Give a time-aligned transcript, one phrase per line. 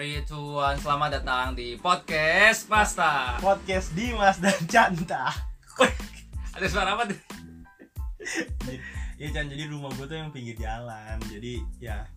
[0.00, 5.28] 3, 2, 1 Selamat datang di Podcast Pasta podcast Dimas dan Canta.
[6.56, 7.20] Ada suara apa tuh?
[9.20, 11.20] Iya Chan, jadi rumah gue tuh yang pinggir jalan.
[11.28, 12.08] Jadi ya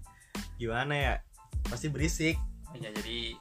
[0.55, 1.13] gimana ya?
[1.67, 2.39] Pasti berisik.
[2.79, 3.35] Ya, jadi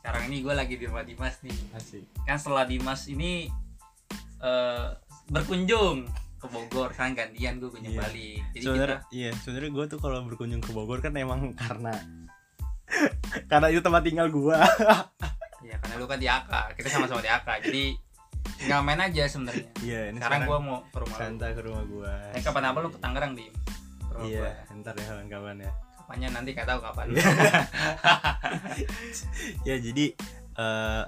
[0.00, 2.08] sekarang ini gue lagi di rumah Dimas nih Asik.
[2.24, 3.52] Kan setelah Dimas ini
[4.40, 4.88] eh,
[5.28, 6.08] berkunjung
[6.40, 8.08] ke Bogor kan gantian gue kunjung Iya.
[8.08, 11.92] balik Jadi Sebenarnya iya, sebenarnya gue tuh kalau berkunjung ke Bogor kan emang karena
[13.50, 14.64] karena itu tempat tinggal gua.
[14.64, 14.96] kita
[15.66, 17.84] Ya karena lu kan di AK Kita sama-sama di AK Jadi
[18.62, 21.82] tinggal main aja sebenarnya Iya, ini Sekarang gue mau ke rumah lu Santa ke rumah
[21.90, 22.12] gua.
[22.30, 23.50] Eh kapan apa lu ke Tangerang di
[24.22, 24.52] Iya, gua.
[24.80, 25.72] ntar ya kawan-kawan ya.
[25.98, 27.26] Kapannya nanti gak tahu kapan Iya.
[29.68, 30.04] ya jadi
[30.56, 31.04] eh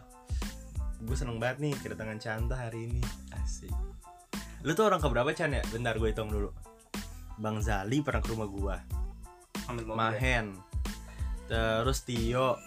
[0.99, 3.03] gue seneng banget nih kedatangan Canta hari ini.
[3.39, 3.71] Asik.
[4.67, 5.63] Lu tuh orang keberapa Chan ya?
[5.71, 6.51] Bentar gue hitung dulu.
[7.39, 8.77] Bang Zali pernah ke rumah gua.
[9.71, 10.43] Ambil mobil ya.
[11.49, 12.61] Terus Tio.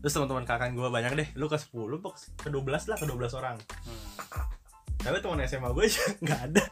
[0.00, 1.28] Terus teman-teman kakak gue banyak deh.
[1.36, 3.56] Lu ke 10, lu ke 12 lah, ke 12 orang.
[3.84, 4.46] Hmm.
[5.00, 6.64] Tapi teman SMA gue aja nggak ada.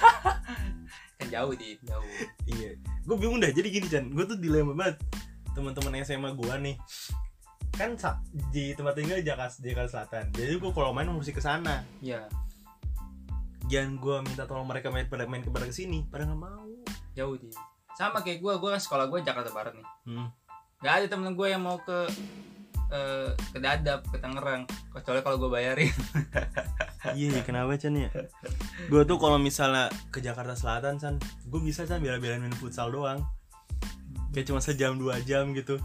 [1.18, 2.06] Kan jauh di jauh
[2.50, 2.74] Iya.
[3.06, 3.50] Gue bingung dah.
[3.54, 4.98] Jadi gini Chan, gue tuh dilema banget.
[5.54, 6.76] Teman-teman SMA gue nih
[7.80, 7.96] kan
[8.52, 10.24] di tempat tinggal Jakarta, Jakarta Selatan.
[10.36, 11.80] Jadi gue kalau main mesti ke sana.
[12.04, 12.28] Iya
[13.72, 16.68] Jangan gue minta tolong mereka main pada main ke ke sini, pada nggak mau.
[17.16, 17.48] jauh di
[18.00, 20.28] sama kayak gue gue kan sekolah gue Jakarta Barat nih Hmm.
[20.80, 22.08] nggak ada temen gue yang mau ke
[22.88, 25.92] eh, ke Dadap ke Tangerang kecuali kalau gue bayarin
[27.00, 28.12] Iya, iya, kenapa Chan ya?
[28.92, 31.16] Gue tuh kalau misalnya ke Jakarta Selatan Chan,
[31.48, 33.24] gue bisa Chan bela-belain main futsal doang.
[34.36, 35.80] Kayak cuma sejam dua jam gitu.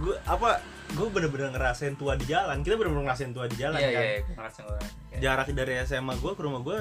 [0.00, 0.64] Gue apa?
[0.96, 2.64] Gue bener-bener ngerasain tua di jalan.
[2.64, 4.02] Kita bener-bener ngerasain tua di jalan iya kan.
[4.02, 4.78] iya gue ngerasa gue
[5.20, 6.76] Jarak dari SMA gue ke rumah gue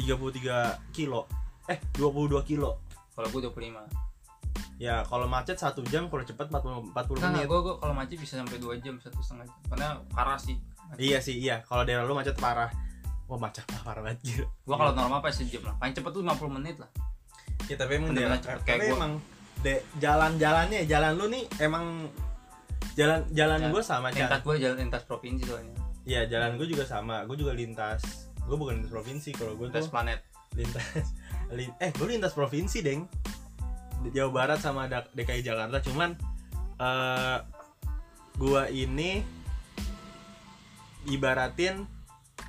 [0.00, 1.28] 33 kilo.
[1.68, 2.87] Eh, 22 kilo.
[3.18, 4.06] Kalau gue 25
[4.78, 7.46] Ya, kalau macet satu jam, kalau cepet 40 40 Enggak, menit.
[7.46, 10.54] gue gue kalau macet bisa sampai 2 jam satu setengah jam karena parah sih
[10.96, 11.66] Iya sih, iya.
[11.66, 12.70] Kalau daerah lu macet parah.
[13.26, 14.46] Wah, macet parah, parah banget gila.
[14.46, 16.90] gue kalau normal pas sejam lah paling cepet tuh 50 menit lah
[17.66, 18.96] Ya tapi emang daerah- cepet kayak gua.
[18.96, 19.12] emang
[19.58, 22.06] de, jalan-jalannya jalan lu nih emang
[22.94, 25.74] jalan jalan Ya, gue sama lintas gue jalan lintas provinsi soalnya
[26.04, 27.20] Iya jalan gue juga sama.
[27.26, 28.00] Gue juga lintas.
[28.40, 29.28] Gue bukan lintas provinsi.
[29.30, 30.24] Kalau gue lintas tuh planet
[30.56, 31.04] lintas.
[31.50, 33.08] Lin- eh gue lintas provinsi deng.
[34.08, 35.80] Jawa Barat sama DKI Jakarta.
[35.80, 36.14] Cuman
[36.78, 37.38] eh
[38.36, 39.20] gue ini
[41.08, 41.82] ibaratin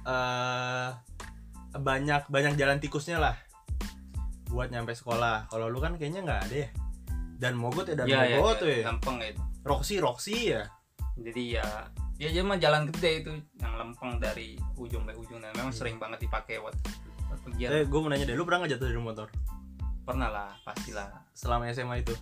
[0.04, 0.90] eh
[1.70, 3.36] banyak banyak jalan tikusnya lah
[4.48, 5.48] buat nyampe sekolah.
[5.48, 6.70] Kalau lu kan kayaknya nggak ada ya.
[7.40, 8.84] Dan mogot ya dan Iya, iya, mogot iya, tuh ya.
[8.86, 10.64] lempeng itu Roxy Roxy ya.
[11.16, 11.68] jadi ya
[12.16, 15.80] ya mah jalan gede itu yang lempeng dari ujung ke ujung dan memang Iya.
[15.84, 16.72] sering banget dipakai buat
[17.58, 19.28] Eh gue mau nanya deh, lu pernah nggak jatuh dari motor
[20.02, 22.14] pernah lah pastilah selama SMA itu?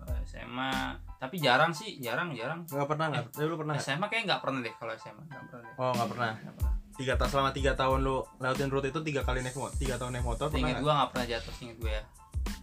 [0.00, 3.24] Eh, SMA tapi jarang sih jarang jarang Nggak pernah nggak?
[3.36, 3.74] Eh, lu pernah?
[3.76, 6.30] SMA kayak nggak pernah deh kalau SMA nggak pernah deh Oh nggak pernah.
[6.34, 9.74] nggak pernah Tiga tahun selama tiga tahun lu lewatin rute itu tiga kali naik motor,
[9.76, 12.02] tiga tahun naik motor ingat gue nggak pernah jatuh inget gue ya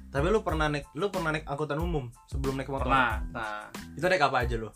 [0.07, 2.87] Tapi lu pernah naik, lu pernah naik angkutan umum sebelum naik motor?
[2.87, 4.69] pernah nah Itu naik apa aja lu?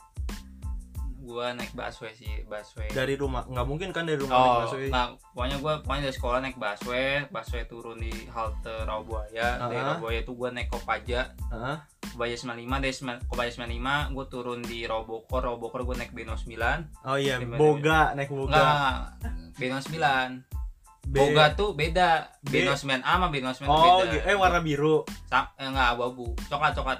[1.25, 3.41] Gue naik busway sih busway Dari rumah?
[3.44, 4.88] Nggak mungkin kan dari rumah naik Oh, busway?
[4.88, 9.85] nah, pokoknya gue pokoknya dari sekolah naik busway, busway turun di halte Rawabuaya, dari Ah.
[9.91, 11.19] Rawabuaya itu gue naik Kopaja,
[11.50, 11.78] Heeh.
[12.08, 12.94] Kopaja 95, dari
[13.25, 13.74] Kopaja 95
[14.12, 18.53] gue turun di Rawabokor, Rawabokor gue naik Beno 9, Oh iya, Gimana, boga naik boga.
[18.53, 18.96] enggak,
[19.56, 20.46] Beno 9,
[21.06, 24.25] B- Boga tuh beda, B- Beno 9A sama Beno 9 tuh Oh, beda.
[24.25, 25.06] eh warna biru.
[25.25, 27.00] Sam, eh, enggak abu-abu, coklat coklat.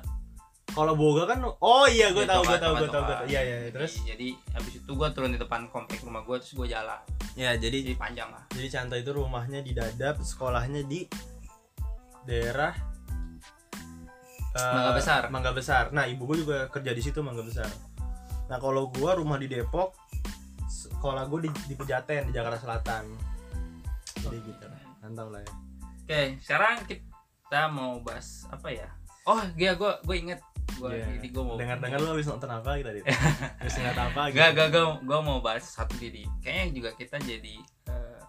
[0.74, 3.26] Kalau boga kan, oh iya, gue Iya, tahu, gue tahu, gue tahu, gue tahu.
[3.30, 3.72] Iya, iya, iya.
[3.72, 4.02] terus?
[4.02, 7.00] Jadi, habis itu gue turun di depan komplek rumah gue terus gue jalan,
[7.36, 8.44] Ya, jadi jadi panjang lah.
[8.56, 11.04] Jadi Canta itu rumahnya di Dadap, sekolahnya di
[12.26, 12.74] daerah
[14.56, 15.22] eh, Mangga Besar.
[15.28, 15.84] Mangga Besar.
[15.92, 17.68] Nah, ibu gue juga kerja di situ Mangga Besar.
[18.48, 19.98] Nah, kalau gua rumah di Depok,
[20.70, 23.04] sekolah gue di, di Pejaten di Jakarta Selatan.
[24.22, 24.66] Jadi gitu.
[25.04, 25.52] Mantap lah ya.
[26.06, 28.90] Oke, sekarang kita mau bahas apa ya?
[29.26, 31.06] Oh, iya gue gue inget gue Iya.
[31.16, 33.02] ini gue mau Dengar-dengar lu habis nonton apa kita tadi?
[33.60, 34.38] Habis ngeliat apa gitu?
[34.38, 37.56] Gak, gak, gue, gue mau bahas satu jadi Kayaknya juga kita jadi
[37.88, 38.20] eh,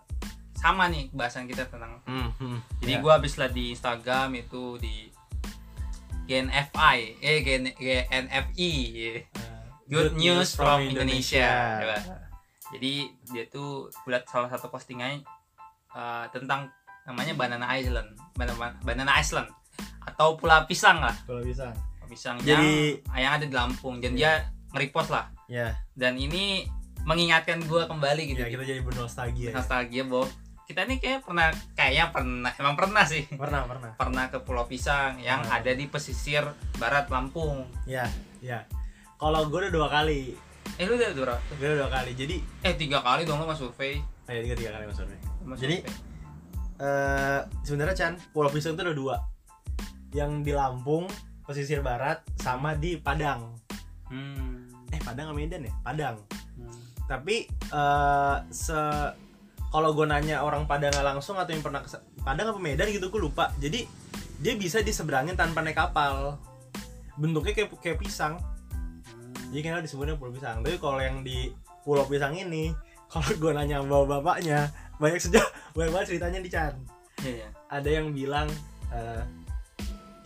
[0.55, 2.59] sama nih bahasan kita tentang Hmm, hmm.
[2.81, 3.00] Jadi Ya.
[3.00, 5.11] gue habis liat di Instagram itu di
[6.25, 9.21] GNFI, eh GN, GNFI, Eh,
[9.87, 11.79] Good, News from Indonesia.
[11.79, 11.99] Coba.
[12.69, 12.93] Jadi
[13.25, 15.23] dia tuh liat salah satu postingannya
[15.93, 16.67] eh, tentang
[17.05, 19.47] namanya Banana Island, Banana, Banana Island
[20.05, 21.15] atau Pulau Pisang lah.
[21.23, 21.71] Pulau Pisang
[22.17, 23.99] Jadi- yang yang ada di Lampung.
[23.99, 25.29] Dan dia nge-repost lah.
[25.47, 26.67] Ya, Dan ini
[27.03, 28.41] mengingatkan gue kembali gitu.
[28.41, 29.49] ya kita jadi bernostalgia.
[29.49, 29.55] Ya.
[29.55, 30.27] Nostalgia bahwa
[30.67, 33.95] kita nih kayak pernah kayaknya pernah emang pernah sih Pernah, pernah.
[33.95, 35.63] pernah ke Pulau Pisang yang Pernah.
[35.63, 36.43] ada di pesisir
[36.75, 37.71] barat Lampung.
[37.87, 38.11] Ya,
[38.41, 38.67] ya
[39.15, 40.35] kalau gue udah dua kali
[40.75, 43.57] eh lu udah berapa gue udah dua kali jadi eh tiga kali dong lu mas
[43.57, 46.83] survei eh tiga tiga kali maksudnya Mas Jadi- survei.
[46.83, 49.17] eh sebenarnya Chan Pulau Pisang itu ada dua
[50.11, 51.07] yang di Lampung
[51.47, 53.55] pesisir barat sama di Padang.
[54.11, 54.67] Hmm.
[54.91, 55.75] eh Padang sama Medan ya?
[55.83, 56.19] Padang.
[56.57, 56.73] Hmm.
[57.07, 58.79] tapi eh se
[59.71, 61.95] kalau gue nanya orang Padang langsung atau yang pernah ke
[62.27, 63.55] Padang apa Medan gitu gue lupa.
[63.63, 63.87] Jadi
[64.43, 66.37] dia bisa diseberangin tanpa naik kapal.
[67.17, 68.37] Bentuknya kayak kayak pisang.
[69.55, 70.61] Jadi kenapa disebutnya pulau pisang?
[70.67, 71.55] Tapi kalau yang di
[71.87, 72.75] pulau pisang ini
[73.13, 74.67] kalau gue nanya sama bapaknya
[74.99, 75.47] banyak sejak
[75.79, 76.75] banyak banget ceritanya di Chan.
[77.23, 77.49] Iya iya.
[77.71, 78.51] Ada yang bilang
[78.91, 79.23] eh,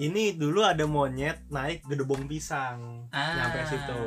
[0.01, 3.05] ini dulu ada monyet naik gedebong pisang.
[3.13, 4.01] Nyampe situ.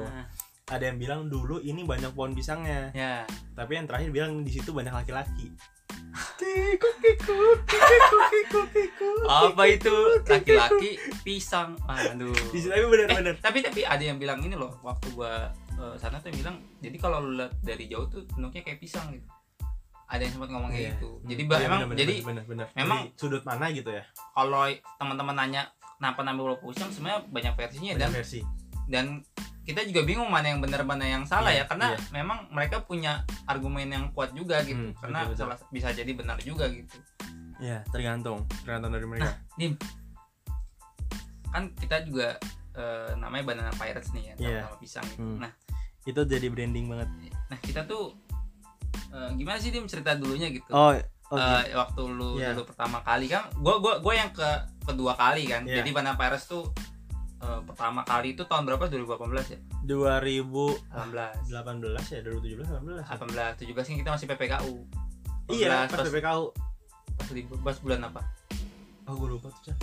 [0.66, 2.90] Ada yang bilang dulu ini banyak pohon pisangnya.
[2.92, 3.28] Ya.
[3.54, 5.54] Tapi yang terakhir bilang di situ banyak laki-laki.
[9.24, 9.96] Apa itu?
[10.24, 10.90] laki-laki
[11.22, 11.78] pisang.
[11.86, 12.34] Aduh.
[12.50, 15.96] Di situ tapi bener-bener Eh, tapi tapi ada yang bilang ini loh waktu gua eh,
[15.98, 19.26] sana tuh yang bilang jadi kalau lu lihat dari jauh tuh bentuknya kayak pisang gitu.
[20.04, 20.92] Ada yang sempat ngomong kayak Iya.
[20.96, 21.10] gitu.
[21.26, 22.68] Jadi Iya, emang bener, bener, jadi bener, bener.
[22.74, 24.04] memang- Dari sudut mana gitu ya?
[24.32, 24.64] kalau
[24.96, 25.62] teman-teman nanya
[26.04, 28.42] kenapa namanya pulau pisang sebenarnya banyak versinya dan banyak versi
[28.86, 29.06] dan
[29.64, 32.00] kita juga bingung mana yang benar mana yang salah Iya, ya karena iya.
[32.12, 33.14] memang mereka punya
[33.46, 35.56] argumen yang kuat juga gitu Hmm, karena betul, betul.
[35.56, 37.00] salah bisa jadi benar juga gitu
[37.58, 39.80] ya tergantung tergantung dari mereka Dim
[41.48, 42.36] kan kita juga
[42.74, 45.22] eh, namanya banana pirates nih ya sama pisang gitu.
[45.22, 45.40] Hmm.
[45.40, 45.52] nah
[46.04, 47.08] itu jadi branding banget
[47.48, 48.18] nah kita tuh
[49.10, 51.02] eh, gimana sih dim cerita dulunya gitu oh oh
[51.34, 52.54] Eh, waktu lu Iya.
[52.54, 54.46] dulu pertama kali kan gua gua gua yang ke
[54.84, 55.80] kedua kali kan Iya.
[55.80, 56.70] jadi banana pirates tuh
[57.40, 59.20] eh, pertama kali itu tahun berapa 2018
[59.50, 63.04] ya 2018 18 ya 2017 18 ya?
[63.04, 64.74] 18 17 kan kita masih PPKU
[65.50, 66.44] iya 18, pas PPKU
[67.14, 68.22] pas, libur- pas bulan apa
[69.04, 69.76] oh gue lupa tuh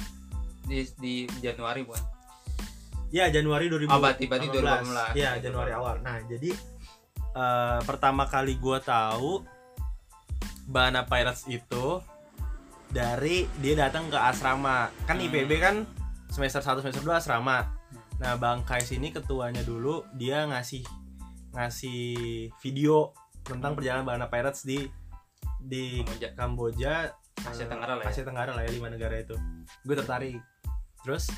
[0.64, 2.05] di di Januari bukan
[3.11, 3.91] Ya Januari 2018.
[3.91, 5.19] Oh, berarti- berarti 2018.
[5.19, 5.99] Iya Januari awal.
[5.99, 6.55] Nah jadi
[7.35, 9.43] eh, pertama kali gua tahu
[10.64, 11.99] Bahana Pirates itu
[12.90, 14.90] dari dia datang ke asrama.
[15.06, 15.26] Kan Hmm.
[15.31, 15.76] IPB kan
[16.31, 17.66] semester 1 semester 2 asrama.
[18.20, 20.84] Nah Bang Kais ini ketuanya dulu dia ngasih
[21.54, 22.02] ngasih
[22.62, 23.10] video
[23.42, 24.87] tentang perjalanan Bahana Pirates di
[25.58, 26.28] di Kamboja.
[26.37, 26.94] Kamboja
[27.40, 28.10] Asia eh, Tenggara lah ya.
[28.12, 29.36] Asia Tenggara lah ya lima negara itu
[29.84, 30.40] gue tertarik
[31.00, 31.32] terus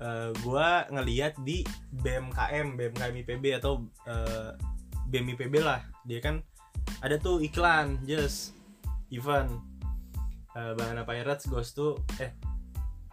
[0.00, 1.64] eh, gue ngeliat di
[1.96, 4.52] BMKM BMKM IPB atau eh,
[5.06, 6.42] BEM IPB lah dia kan
[7.00, 8.56] ada tuh iklan just
[9.08, 9.50] event
[10.56, 12.32] eh, Bahana Pirates goes to eh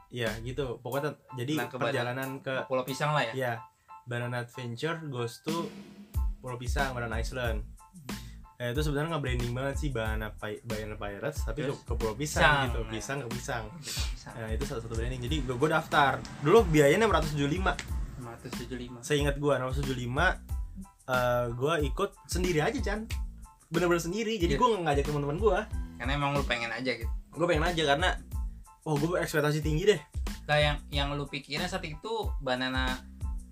[0.09, 0.79] ya gitu.
[0.79, 3.33] Pokoknya jadi Nah, ke perjalanan ke Pulau Pisang lah ya?
[3.33, 3.53] Ya
[4.03, 5.67] Banana Adventure goes to
[6.39, 7.67] Pulau Pisang Banana Island.
[8.55, 11.83] Eh, itu sebenarnya nge-branding banget sih Banana, Pi- Banana Pirates tapi Terus?
[11.83, 12.79] ke Pulau Pisang, Pisang, gitu.
[12.79, 12.89] ya.
[12.89, 13.63] pisang ke pisang.
[13.75, 14.33] Pisang.
[14.37, 15.19] Nah itu salah satu branding.
[15.19, 16.21] Jadi gue, gue daftar.
[16.39, 17.75] Dulu biayanya 675
[18.21, 20.39] 575 seingat gue 675
[21.03, 23.03] eh gue ikut sendiri aja Chan.
[23.67, 24.37] Bener-bener sendiri.
[24.37, 24.59] Jadi Iya.
[24.61, 25.59] gue nggak ngajak teman-teman gue
[25.93, 28.09] karena emang lu pengen aja gitu gue pengen aja karena
[28.83, 30.01] oh gue ekspektasi tinggi deh
[30.43, 32.99] Nah yang yang lu pikirin saat itu banana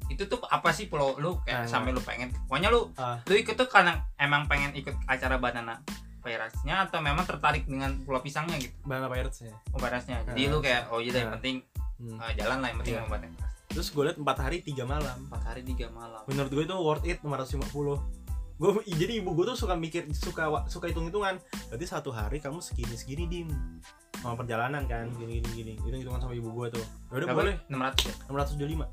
[0.07, 1.67] itu tuh apa sih pulau lu kayak Ah.
[1.69, 3.23] sampai lu pengen pokoknya lu Ah.
[3.23, 5.79] lu ikut tuh karena emang pengen ikut acara banana
[6.21, 10.51] Pirates-nya atau memang tertarik dengan pulau pisangnya gitu Banana Pirates ya oh Pirates-nya jadi Ah.
[10.51, 11.35] lu kayak oh iya deh, yang Ah.
[11.35, 11.55] penting
[11.95, 12.17] Hmm.
[12.17, 13.07] eh, jalan lah yang penting yeah.
[13.07, 16.75] banana terus gue liat 4 hari 3 malam empat hari tiga malam menurut gue itu
[16.75, 18.20] worth it 550
[18.61, 21.41] gue jadi ibu gue tuh suka mikir suka suka hitung hitungan
[21.73, 23.49] berarti satu hari kamu segini segini dim.
[24.21, 25.73] Sama perjalanan kan gini gini gini.
[25.81, 26.85] Hitung hitungan sama ibu gue tuh.
[27.09, 27.55] Ya udah boleh.
[27.65, 28.13] 600 ya?
[28.29, 28.85] 675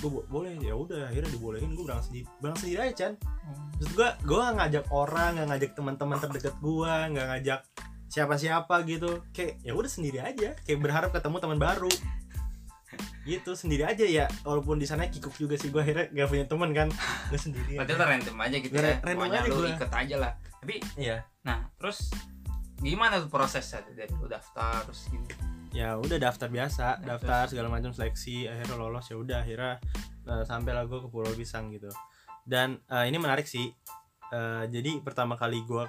[0.00, 0.56] gue bo- boleh.
[0.64, 3.12] Ya udah akhirnya dibolehin gue berangkat sendiri berangkat sendiri aja Chan.
[3.20, 3.68] Hmm.
[3.76, 7.60] Maksud gue gue gak ngajak orang gak ngajak teman-teman terdekat gue nggak ngajak
[8.08, 9.20] siapa-siapa gitu.
[9.36, 10.56] Kayak ya udah sendiri aja.
[10.64, 11.92] Kayak berharap ketemu teman baru
[13.24, 14.26] gitu sendiri aja ya.
[14.42, 16.88] Walaupun di sana kikuk juga sih gue akhirnya gak punya teman kan.
[17.30, 18.98] Gue sendiri Padahal random aja gitu ya.
[19.00, 19.70] random pokoknya aja lu gua.
[19.74, 20.32] ikut aja lah.
[20.60, 21.16] Tapi iya.
[21.46, 22.12] nah terus
[22.80, 23.94] gimana tuh prosesnya tuh?
[23.94, 25.28] Dari lu daftar terus gini.
[25.70, 26.86] Ya udah daftar biasa.
[27.04, 27.06] Daftar.
[27.06, 29.74] daftar segala macam seleksi akhirnya lolos ya udah akhirnya
[30.26, 31.88] uh, sampai lah gue ke Pulau Pisang gitu.
[32.42, 33.70] Dan uh, ini menarik sih.
[34.30, 35.82] Uh, jadi pertama kali gue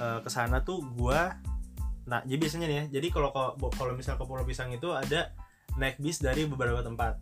[0.00, 1.20] uh, ke sana tuh gue
[2.04, 5.32] nah jadi biasanya nih ya jadi kalau kalau kalau misal ke Pulau Pisang itu ada
[5.80, 7.18] naik bis dari beberapa tempat.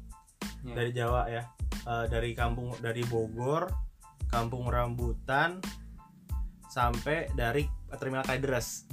[0.62, 0.74] Iya.
[0.74, 1.42] dari Jawa ya.
[1.82, 3.66] Uh, dari kampung dari Bogor
[4.30, 5.58] Kampung Rambutan
[6.70, 7.66] sampai dari
[7.98, 8.86] terminal Kalideres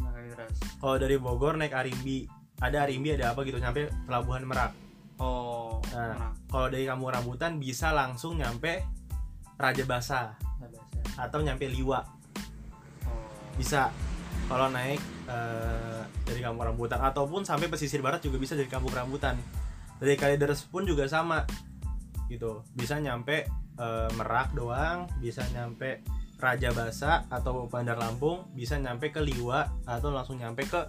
[0.80, 2.28] kalau dari Bogor naik Arimbi.
[2.60, 4.76] Ada Arimbi ada apa gitu sampai pelabuhan Merak.
[5.20, 6.32] Oh Nah.
[6.52, 8.84] kalau dari kampung rambutan bisa langsung nyampe
[9.60, 10.22] Raja Basa.
[11.20, 12.00] atau nyampe Liwa.
[12.00, 13.28] Oh.
[13.60, 13.92] Bisa.
[14.48, 16.98] Kalau naik eh, dari kampung rambutan.
[16.98, 19.38] Ataupun sampai pesisir barat juga bisa dari kampung rambutan.
[20.02, 21.46] Dari Kalideres pun juga sama
[22.26, 22.66] gitu.
[22.74, 23.46] Bisa nyampe
[23.78, 26.02] eh, Merak doang bisa nyampe
[26.40, 30.82] Raja Basa atau Bandar Lampung bisa nyampe ke Liwa atau langsung nyampe ke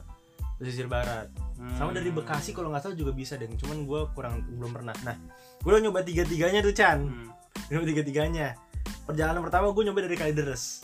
[0.57, 1.29] pesisir barat.
[1.77, 2.25] Sama dari Hmm.
[2.25, 4.97] Bekasi kalau nggak salah juga bisa deh cuman gue kurang belum pernah.
[5.05, 5.17] Nah
[5.61, 6.99] gue udah nyoba tiga tiganya tuh Chan.
[7.03, 7.29] Hmm.
[7.71, 8.47] nyoba tiga tiganya
[9.11, 10.83] perjalanan pertama gue nyoba dari Kalideres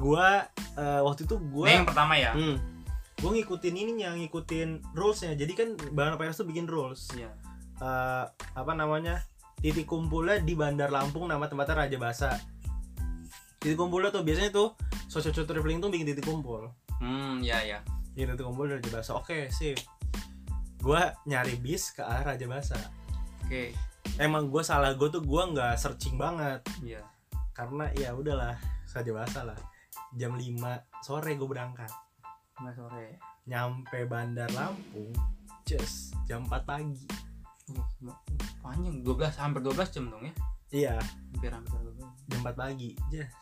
[0.00, 0.26] gue
[0.80, 2.32] eh, waktu itu gue Ini yang pertama ya?
[2.32, 2.56] Hmm,
[3.20, 5.36] gue ngikutin ininya ngikutin rulesnya.
[5.36, 7.12] Jadi kan Banana Pirates tuh bikin rules.
[7.12, 7.30] Iya.
[7.80, 9.20] Eh, apa namanya?
[9.60, 12.32] Titik kumpulnya di Bandar Lampung nama tempatnya Raja Basa.
[13.60, 14.72] Titik kumpulnya tuh biasanya tuh
[15.04, 16.72] social traveling tuh bikin titik kumpul.
[16.96, 17.84] Hmm ya ya
[18.16, 19.10] bikin titik kumpul dari Raja Basa.
[19.20, 19.76] Oke sip.
[20.80, 22.80] Gue nyari bis ke arah Raja Basa.
[23.44, 23.76] Oke.
[24.16, 26.64] Emang gue salah gue tuh gue nggak searching banget.
[26.80, 27.04] Iya.
[27.52, 28.56] Karena ya udahlah
[28.96, 29.60] Raja Basa lah
[30.18, 31.90] jam 5 sore gue berangkat.
[32.58, 33.06] Nggak sore.
[33.46, 35.14] Nyampe Bandar Lampung
[35.70, 37.06] just jam 4 pagi.
[37.70, 38.16] Uh,
[38.58, 40.34] panjang 12 hampir 12 jam dong ya?
[40.70, 40.94] Iya.
[41.34, 42.40] Hampir hampir 12 jam.
[42.42, 42.90] 4 pagi.
[43.14, 43.34] Just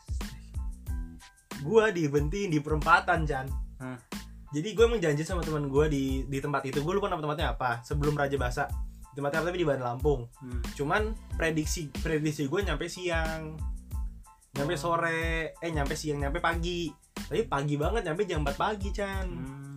[1.59, 3.47] gua dibentiin di perempatan Chan.
[3.79, 3.95] Hmm.
[4.51, 6.83] jadi gue emang janji sama teman gue di di tempat itu.
[6.83, 8.65] Gue lupa nama tempatnya apa sebelum Raja Basa.
[9.15, 10.27] Tempatnya apa tapi di Bandar Lampung.
[10.39, 10.61] Hmm.
[10.75, 13.55] cuman prediksi prediksi gue nyampe siang
[14.51, 14.79] nyampe Oh.
[14.79, 19.75] sore eh nyampe siang nyampe pagi tapi pagi banget nyampe jam 4 pagi Chan Hmm.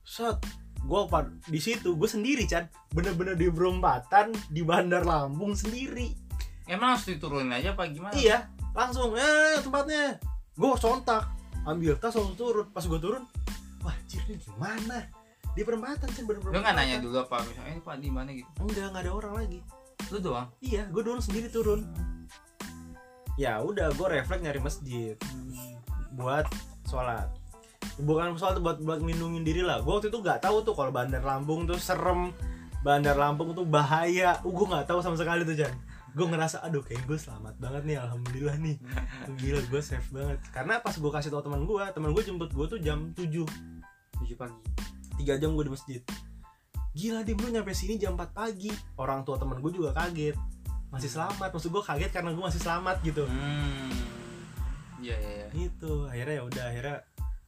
[0.00, 0.38] set
[0.78, 1.00] gue
[1.46, 6.12] di situ gue sendiri Chan bener-bener di perempatan di Bandar Lampung sendiri
[6.64, 10.16] emang harus diturunin aja apa gimana Iya, langsung eh tempatnya.
[10.54, 11.28] Gue sontak,
[11.62, 12.64] ambil tas langsung turun.
[12.70, 13.20] Pas gue turun,
[13.80, 15.04] wah ini gimana?
[15.52, 18.48] Di perempatan sih bener lu nggak nanya dulu apa misalnya ini pak di mana gitu
[18.58, 19.60] Enggak, nggak ada orang lagi.
[20.08, 21.80] lu doang Iya, gue turun sendiri turun.
[23.34, 25.18] Ya udah, gue refleks nyari masjid
[26.14, 26.46] buat
[26.86, 27.26] sholat.
[27.98, 29.82] Bukan sholat buat buat melindungi diri lah.
[29.82, 32.30] Gue waktu itu nggak tahu tuh kalau Bandar Lampung tuh serem.
[32.86, 34.38] Bandar Lampung tuh bahaya.
[34.46, 35.74] Uh, gue nggak tahu sama sekali tuh Jan.
[36.14, 38.76] Gue ngerasa aduh kayak gue selamat banget nih alhamdulillah nih.
[39.42, 40.38] Gila gue safe banget.
[40.54, 43.26] Karena pas gue kasih tau teman gue, teman gue jemput gue tuh jam 7
[44.14, 44.58] tujuh pagi
[45.18, 46.00] 3 jam gue di masjid.
[46.94, 48.70] Gila dia lu nyampe sini jam 4 pagi.
[48.94, 50.38] Orang tua teman gue juga kaget.
[50.94, 51.48] Masih selamat.
[51.50, 53.24] Maksud gue kaget karena gue masih selamat gitu.
[53.26, 53.92] hmm
[55.04, 56.08] iya iya iya Gitu.
[56.08, 56.96] Akhirnya ya udah akhirnya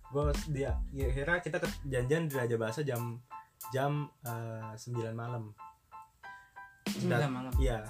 [0.07, 3.19] gue dia ya, akhirnya kita ke janjian di Raja Bahasa jam
[3.71, 4.77] jam 9
[5.13, 5.51] malam.
[6.87, 7.83] sembilan malam Iya.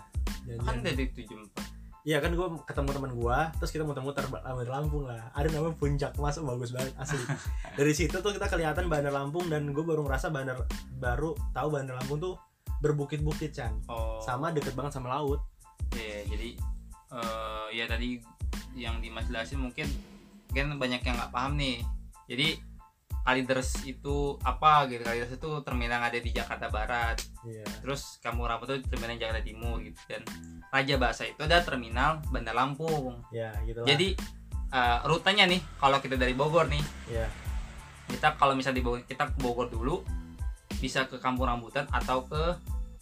[0.65, 1.67] kan dari tujuh empat
[2.07, 5.27] Iya kan gue ketemu teman gue, terus kita muter-muter Bandar Lampung lah.
[5.35, 7.19] Ada namanya Puncak Mas, bagus banget asli.
[7.83, 10.55] Dari situ tuh kita kelihatan Bandar Lampung dan gue baru ngerasa Bandar
[11.03, 12.39] baru tahu Bandar Lampung tuh
[12.79, 13.73] berbukit-bukit Chan.
[13.89, 15.41] oh Sama deket banget sama laut.
[15.93, 16.51] Iya, jadi
[17.07, 18.19] eh ya tadi
[18.75, 19.87] yang Dimas jelasin mungkin
[20.51, 21.81] mungkin banyak yang nggak paham nih.
[22.27, 22.49] Jadi
[23.27, 25.03] Kalideres itu apa gitu?
[25.03, 27.19] Kalideres itu terminal yang ada di Jakarta Barat.
[27.43, 27.67] Iya.
[27.83, 30.23] Terus Kampung Rambutan itu terminal Jakarta Timur gitu dan
[30.71, 33.19] Raja Basa itu ada terminal Bandar Lampung.
[33.35, 33.87] Ya gitu lah.
[33.91, 34.15] Jadi
[34.71, 37.27] eh, rutenya nih kalau kita dari Bogor nih, Iya.
[38.15, 40.07] kita kalau misalnya di Bogor kita ke Bogor dulu
[40.79, 42.57] bisa ke Kampung Rambutan atau ke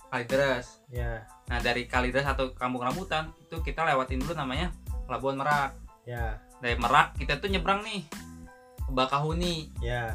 [0.09, 0.79] Kalideres.
[0.89, 1.27] Iya.
[1.51, 4.71] Nah dari Kalideres atau Kampung Rambutan itu kita lewatin dulu namanya
[5.05, 5.71] Pelabuhan Merak.
[6.07, 6.39] Iya.
[6.63, 8.07] Dari Merak kita tuh nyebrang nih
[8.85, 9.75] ke Bakahuni.
[9.83, 10.15] Iya.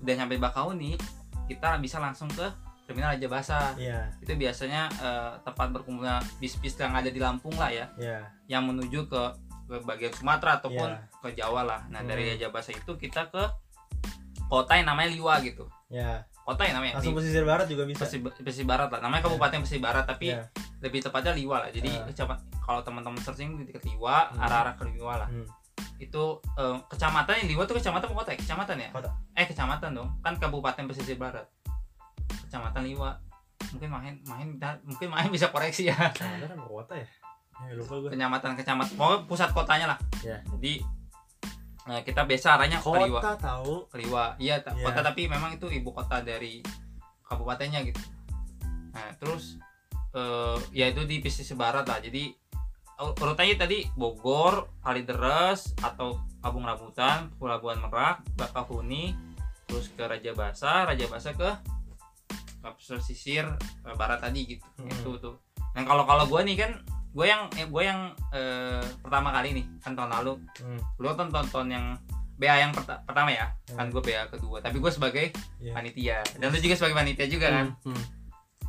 [0.00, 0.94] Udah sampai Bakahuni
[1.50, 2.46] kita bisa langsung ke
[2.86, 3.60] Terminal Raja Basa.
[3.74, 4.10] Iya.
[4.18, 8.26] Itu biasanya eh, tempat berkumpulnya bis-bis yang ada di Lampung lah ya, Iya.
[8.46, 9.22] yang menuju ke,
[9.66, 11.18] ke bagian Sumatera ataupun Iya.
[11.18, 11.80] ke Jawa lah.
[11.90, 12.30] Nah dari Hmm.
[12.34, 13.42] Raja Basa itu kita ke
[14.46, 15.66] kota yang namanya Liwa gitu.
[15.86, 16.26] Iya.
[16.50, 18.02] Kota yang namanya Langsung pesisir barat juga bisa.
[18.02, 18.98] Pesisir, pesisir Barat lah.
[18.98, 20.42] Namanya Kabupaten Pesisir Barat tapi Iya.
[20.82, 21.70] lebih tepatnya Liwa lah.
[21.70, 24.42] Jadi kecamatan kalau teman-teman searching di dekat Liwa, Hmm.
[24.42, 25.28] arah-arah ke Liwa lah.
[25.30, 25.46] Hmm.
[25.96, 28.38] Itu eh, kecamatan yang Liwa tuh kecamatan apa kota ya?
[28.42, 28.88] Kecamatan ya?
[28.90, 29.10] Kota.
[29.32, 30.08] Eh kecamatan dong.
[30.20, 31.46] Kan Kabupaten Pesisir Barat.
[32.48, 33.14] Kecamatan Liwa.
[33.70, 34.48] Mungkin main main
[34.82, 35.94] mungkin main bisa koreksi ya.
[36.10, 37.06] Kecamatan kota ya?
[37.60, 38.10] Ya lupa gue.
[38.10, 38.92] Kecamatan kecamatan.
[38.96, 39.98] Pokoknya pusat kotanya lah.
[40.24, 40.40] Iya.
[40.58, 40.72] Jadi
[41.88, 43.08] eh, kita biasa arahnya ke.
[43.22, 43.74] Kota tahu.
[44.36, 44.84] Iya, Iya.
[44.84, 46.60] kota tapi memang itu ibu kota dari
[47.24, 48.02] kabupatennya gitu.
[48.90, 49.56] Nah, terus
[50.10, 52.02] eh ya itu di pesisir barat lah.
[52.02, 52.34] Jadi
[53.00, 59.14] ur- urutannya tadi Bogor, Kalideres atau Kampung Rambutan, Pelabuhan Merak, Bakahuni,
[59.70, 61.48] terus ke Raja Basa, Raja Basa ke
[62.76, 63.46] pesisir
[63.86, 64.66] eh, barat tadi gitu.
[64.76, 64.90] Hmm.
[64.90, 65.36] Itu tuh.
[65.72, 66.72] Nah, kalau kalau gue nih kan
[67.10, 68.00] gue yang gue yang
[68.30, 70.80] eh, pertama kali nih kan tahun lalu Hmm.
[70.96, 71.86] lu kan tonton yang
[72.36, 73.92] BA yang perta- pertama ya kan Hmm.
[73.92, 75.26] gue BA kedua tapi gue sebagai
[75.58, 75.72] Iya.
[75.72, 77.92] panitia dan lu juga sebagai panitia juga kan Hmm.
[77.92, 78.04] Hmm.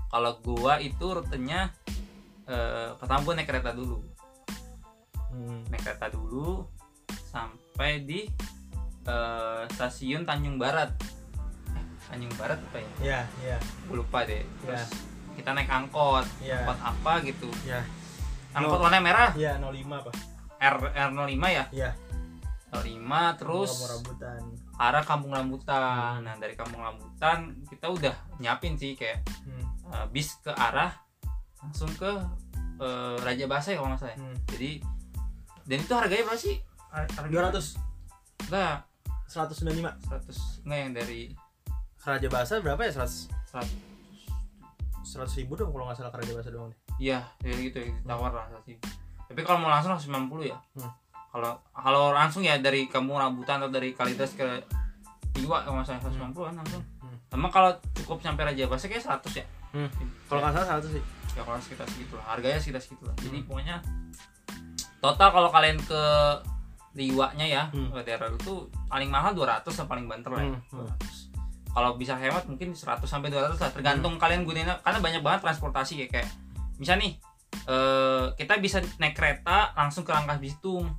[0.07, 1.69] kalau gua itu rutenya
[2.43, 4.01] eh, pertama gue naik kereta dulu
[5.29, 5.63] Hmm.
[5.67, 6.67] naik kereta dulu
[7.24, 8.27] sampai di
[9.01, 10.91] eh, stasiun Tanjung Barat
[11.69, 13.57] eh, Tanjung Barat apa ya Iya, iya.
[13.88, 14.89] gue lupa deh terus
[15.31, 16.65] kita naik angkot Iya.
[16.65, 17.79] angkot apa gitu ya
[18.55, 19.29] angkot warna merah?
[19.36, 20.12] Ya 05 apa
[20.62, 21.65] R R05 ya?
[21.72, 21.91] Iya.
[22.72, 24.41] R5 terus Kamu rambutan.
[24.79, 26.17] arah Kampung Rambutan.
[26.17, 26.24] Hmm.
[26.24, 29.91] nah dari Kampung Rambutan kita udah nyiapin sih kayak hmm.
[29.91, 30.96] uh, bis ke arah
[31.60, 32.12] langsung ke
[32.79, 34.20] uh, Raja Basa ya kalau nggak salah ya.
[34.24, 34.38] Hmm.
[34.48, 34.72] jadi
[35.67, 36.55] dan itu harganya berapa sih?
[36.89, 38.77] Har- harganya 200 enggak.
[39.31, 41.22] 195 100 enggak yang dari
[42.01, 42.91] Raja Bahasa berapa ya?
[42.96, 43.91] 100 100
[45.12, 47.89] 100 ribu dong kalau nggak salah ke Raja Bahasa doang deh iya ya gitu ya
[48.05, 48.77] tawar lah sih
[49.25, 50.91] tapi kalau mau langsung harus 90 ya Hmm.
[51.31, 54.46] kalau kalau langsung ya dari Kampung Rambutan atau dari Kalidas ke
[55.34, 57.17] Iwa kalau salah 190 kan langsung Hmm.
[57.31, 59.89] Emang kalau cukup sampai Raja Basa kayak 100 ya Hmm.
[60.27, 63.38] kalau nggak salah 100 sih ya kalau sekitar segitu lah harganya sekitar segitu lah jadi
[63.39, 63.48] Hmm.
[63.48, 63.75] pokoknya
[65.00, 66.01] total kalau kalian ke
[66.91, 67.88] Liwanya ya Hmm.
[67.89, 68.53] ke daerah itu
[68.86, 70.51] paling mahal 200 lah paling banter lah ya.
[70.51, 70.91] Hmm, hmm.
[70.91, 71.31] 200.
[71.72, 76.03] kalau bisa hemat mungkin 100 sampai 200 lah tergantung kalian gunain karena banyak banget transportasi
[76.03, 76.27] ya kayak
[76.81, 77.13] misal nih
[77.63, 80.89] eh, kita bisa naik kereta langsung ke Rangkas Bitung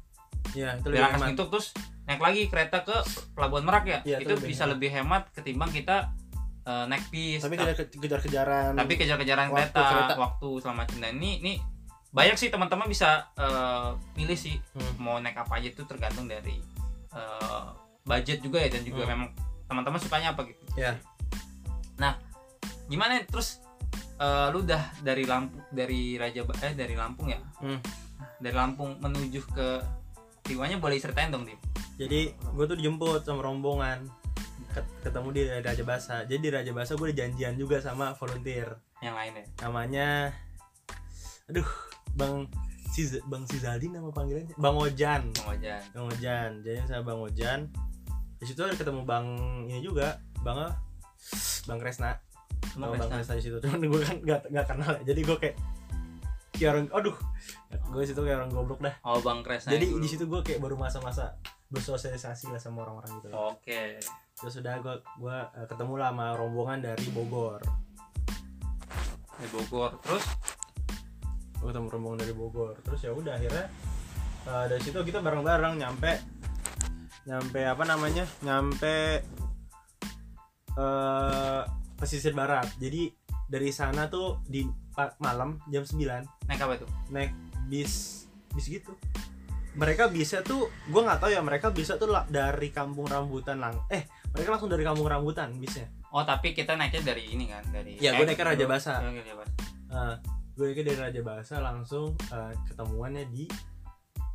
[0.53, 1.67] ya itu lebih Rangkas Bitung terus
[2.03, 2.95] naik lagi kereta ke
[3.33, 4.73] Pelabuhan Merak ya Iya, itu itu lebih bisa hemat.
[4.73, 5.97] lebih hemat ketimbang kita
[6.62, 10.15] eh, naik bis tapi kejar kejar-kejaran tapi kejar-kejaran kereta, kereta.
[10.17, 11.55] waktu selama macam nah ini ini
[12.12, 14.95] banyak sih teman-teman bisa eh, pilih sih Hmm.
[14.97, 16.62] mau naik apa aja itu tergantung dari
[17.11, 17.65] eh,
[18.03, 19.11] budget juga ya dan juga Hmm.
[19.11, 19.29] memang
[19.65, 20.95] teman-teman sukanya apa gitu Ya.
[21.95, 22.15] nah
[22.85, 23.59] gimana terus
[24.23, 27.43] eh, lu udah dari Lampung dari Raja eh dari Lampung ya?
[27.59, 27.83] Hmm.
[28.38, 29.69] dari Lampung menuju ke
[30.43, 31.59] Tiwanya boleh ceritain dong tim
[32.00, 34.09] jadi gue tuh dijemput sama rombongan.
[34.73, 36.17] Ket- ketemu di Raja Basa.
[36.25, 38.81] Jadi di Raja Basa gue janjian juga sama volunteer.
[39.02, 40.09] Yang lainnya namanya
[41.50, 41.67] aduh
[42.14, 42.47] bang
[42.95, 44.57] si bang Sizaldi nama panggilannya?
[44.57, 45.23] Bang Ojan.
[45.37, 45.83] Bang Ojan.
[45.93, 46.50] Bang Ojan.
[46.64, 47.61] Jadi sama bang Ojan.
[48.41, 49.26] Di situ ada ketemu bang
[49.69, 50.17] ini juga.
[50.41, 50.59] Bang
[51.69, 52.19] bang Kresna
[52.71, 53.11] sama bang.
[53.11, 53.57] Kresna di situ.
[53.59, 55.03] Cuman gue kan nggak nggak kenal ya.
[55.03, 55.57] jadi gue kayak
[56.57, 57.16] kayak orang aduh.
[57.90, 58.94] Gue situ kayak orang goblok dah.
[59.03, 61.37] Oh Bang Kresna jadi di situ gue kayak baru masa-masa
[61.72, 63.29] bersosialisasi lah sama orang-orang gitu.
[63.33, 63.98] Oke.
[64.37, 67.61] Terus sudah gue gue eh, ketemu lah sama rombongan dari Bogor.
[69.40, 69.96] Di Bogor.
[70.05, 70.25] Terus?
[71.59, 72.75] Gue ketemu rombongan dari Bogor.
[72.85, 73.66] Terus ya udah akhirnya
[74.46, 76.12] eh, dari situ kita bareng-bareng nyampe
[77.27, 78.25] nyampe apa namanya?
[78.44, 78.96] Nyampe
[80.72, 81.62] eh
[82.03, 83.15] pesisir barat jadi
[83.47, 84.67] dari sana tuh di
[85.23, 87.31] malam jam 9 naik apa tuh naik
[87.71, 88.91] bis bis gitu
[89.79, 94.11] mereka bisa tuh gue nggak tahu ya mereka bisa tuh dari kampung rambutan lang eh
[94.35, 98.53] mereka langsung dari kampung rambutan bisnya Oh tapi kita naiknya dari ini kan dari naiknya
[98.53, 98.73] Raja dulu.
[98.77, 98.93] Basa.
[99.01, 99.53] Oh, Raja Basa.
[99.88, 100.15] Nah,
[100.53, 103.45] gue naiknya dari Raja Basa langsung eh, ketemuannya di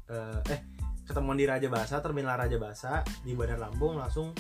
[0.10, 0.60] eh, eh
[1.06, 4.34] ketemuan di Raja Basa terminal Raja Basa di Bandar Lampung langsung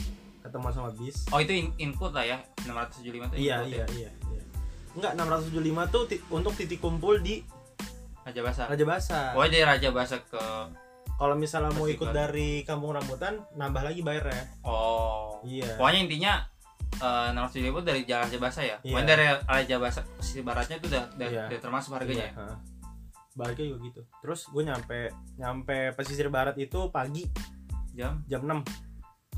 [0.47, 3.87] ketemuan sama bis Oh itu in- input lah ya 675 itu iya iya ya?
[3.93, 4.41] iya iya
[4.93, 7.45] enggak 675 tuh untuk titik kumpul di
[8.23, 8.63] Raja Basa.
[8.65, 10.41] Raja Basa Oh dari Raja Basa ke
[11.13, 15.39] kalau misalnya mau ikut dari Kampung Rambutan nambah lagi bayarnya Oh.
[15.41, 16.33] iya Pokoknya intinya
[16.93, 18.75] eh 675 itu dari Jalan Raja Basa ya.
[18.77, 18.89] Iya.
[18.89, 21.43] Pokoknya dari Raja Basa sisi baratnya itu udah udah, Iya.
[21.47, 22.19] udah termasuk harganya.
[22.19, 22.27] ya?
[22.27, 22.57] Iya, heeh.
[23.31, 24.99] baliknya juga gitu terus gue nyampe
[25.37, 27.29] nyampe pesisir barat itu pagi
[27.93, 28.65] Jam jam 6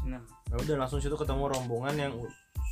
[0.05, 0.15] 6.
[0.15, 2.13] ya udah langsung situ ketemu rombongan yang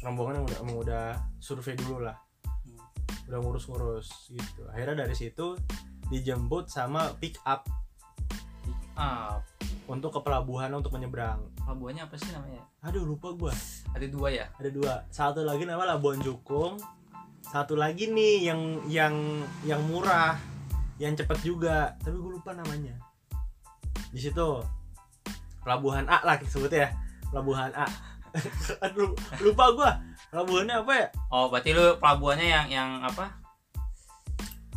[0.01, 1.03] rombongan yang udah udah
[1.41, 2.17] survei dulu lah.
[2.45, 2.79] Hmm.
[3.31, 4.61] udah ngurus-ngurus gitu.
[4.71, 5.57] Akhirnya dari situ
[6.07, 7.65] dijemput sama pick up.
[8.97, 9.41] Ah,
[9.85, 11.45] untuk ke pelabuhan untuk menyeberang.
[11.63, 12.63] Pelabuhannya apa sih namanya?
[12.81, 13.53] aduh lupa gua.
[13.93, 14.45] Ada dua ya.
[14.55, 14.93] ada dua.
[15.11, 16.79] Satu lagi nama Labuan Jukung.
[17.43, 19.15] Satu lagi nih yang yang
[19.63, 20.35] yang murah
[20.97, 21.95] yang cepet juga.
[21.99, 22.95] Tapi gue lupa namanya.
[24.11, 24.63] Di situ.
[25.63, 26.95] Pelabuhan A lah sebut ya
[27.31, 27.87] pelabuhan A.
[28.85, 29.11] Aduh
[29.41, 29.91] lupa gua.
[30.29, 31.07] Pelabuhannya apa ya?
[31.31, 33.33] Oh berarti lu pelabuhannya yang yang apa?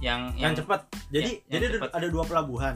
[0.00, 0.80] Yang yang, cepat.
[1.12, 1.90] Jadi yang jadi ada, cepat.
[1.96, 2.74] ada dua pelabuhan.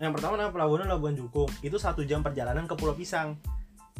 [0.00, 1.50] Yang pertama nama pelabuhan Labuan Jukung.
[1.60, 3.36] Itu satu jam perjalanan ke Pulau Pisang.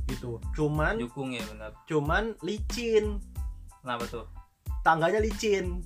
[0.08, 0.40] Gitu.
[0.56, 1.76] Cuman Jukung ya benar.
[1.86, 3.20] cuman licin.
[3.84, 4.26] Kenapa tuh?
[4.84, 5.80] tangganya licin.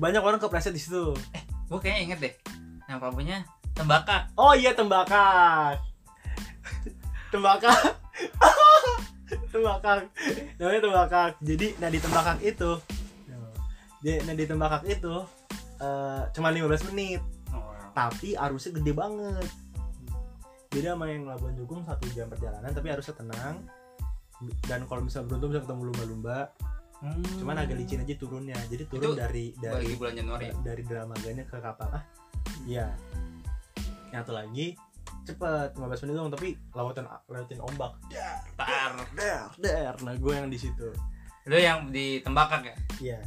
[0.00, 1.12] Banyak orang kepleset di situ.
[1.68, 2.34] Gue kayaknya inget deh.
[2.88, 3.44] Nah pelabuhannya
[3.78, 4.26] Tembaka.
[4.34, 5.78] oh iya tembakak
[7.30, 7.78] tembakak
[9.52, 10.08] tembakak.
[10.58, 11.32] Namanya tembakak.
[11.42, 12.72] Jadi nah di tembakak itu
[13.98, 15.14] di, nah di tembakak itu
[15.82, 17.22] eh, cuma 15 menit.
[17.50, 17.72] Oh.
[17.96, 19.48] tapi arusnya gede banget.
[20.68, 23.64] Beda sama yang Labuan Jukung satu jam perjalanan tapi arusnya tenang.
[24.70, 26.52] Dan kalau bisa beruntung bisa ketemu lumba-lumba.
[26.98, 27.22] Hmm.
[27.38, 28.58] cuman agak licin aja turunnya.
[28.66, 30.50] Jadi turun Itu dari dari bulan Januari.
[30.66, 31.94] dari Dramaganya ke kapal.
[31.94, 32.04] Ah
[32.66, 32.90] iya.
[34.10, 34.74] Yang satu lagi
[35.28, 37.92] cepet 15 menit doang tapi lautan lautin ombak.
[38.56, 38.92] Tar.
[39.12, 40.88] der der nah gue yang di situ.
[41.48, 42.76] Lu yang di Tembakak ya?
[43.00, 43.18] iya.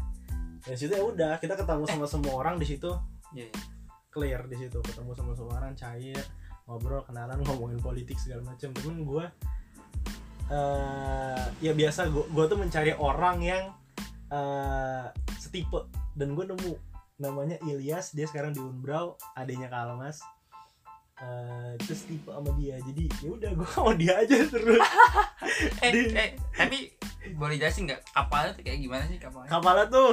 [0.62, 2.90] Di situ ya udah kita ketemu sama semua orang di situ.
[3.32, 3.62] Iya, iya.
[4.12, 6.20] clear di situ ketemu sama semua orang cair
[6.68, 9.26] ngobrol kenalan ngomongin politik segala macam temen gue
[10.52, 13.64] eh ya biasa gue gue tuh mencari orang yang
[14.34, 15.08] eh
[15.40, 15.88] setipe.
[16.12, 16.74] Dan gue nemu
[17.22, 20.26] namanya Ilyas dia sekarang di Unbrau adanya Kalmas
[21.22, 24.82] eh terus tipe sama dia jadi ya udah gue sama dia aja terus
[25.86, 26.78] eh, eh tapi
[27.38, 30.12] boleh jelasin nggak kapalnya tuh kayak gimana sih kapalnya kapalnya tuh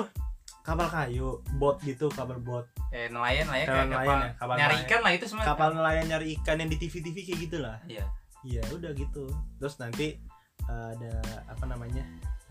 [0.60, 4.30] kapal kayu bot gitu kapal bot eh nelayan lah ya Kapal kayak nelayan kapal, ya,
[4.36, 4.84] kapal nyari nelayan.
[4.88, 8.04] ikan lah itu semua kapal nelayan nyari ikan yang di TV TV kayak gitulah iya
[8.46, 9.26] Iya udah gitu.
[9.58, 10.14] Terus nanti
[10.70, 11.14] uh, ada
[11.50, 12.04] apa namanya?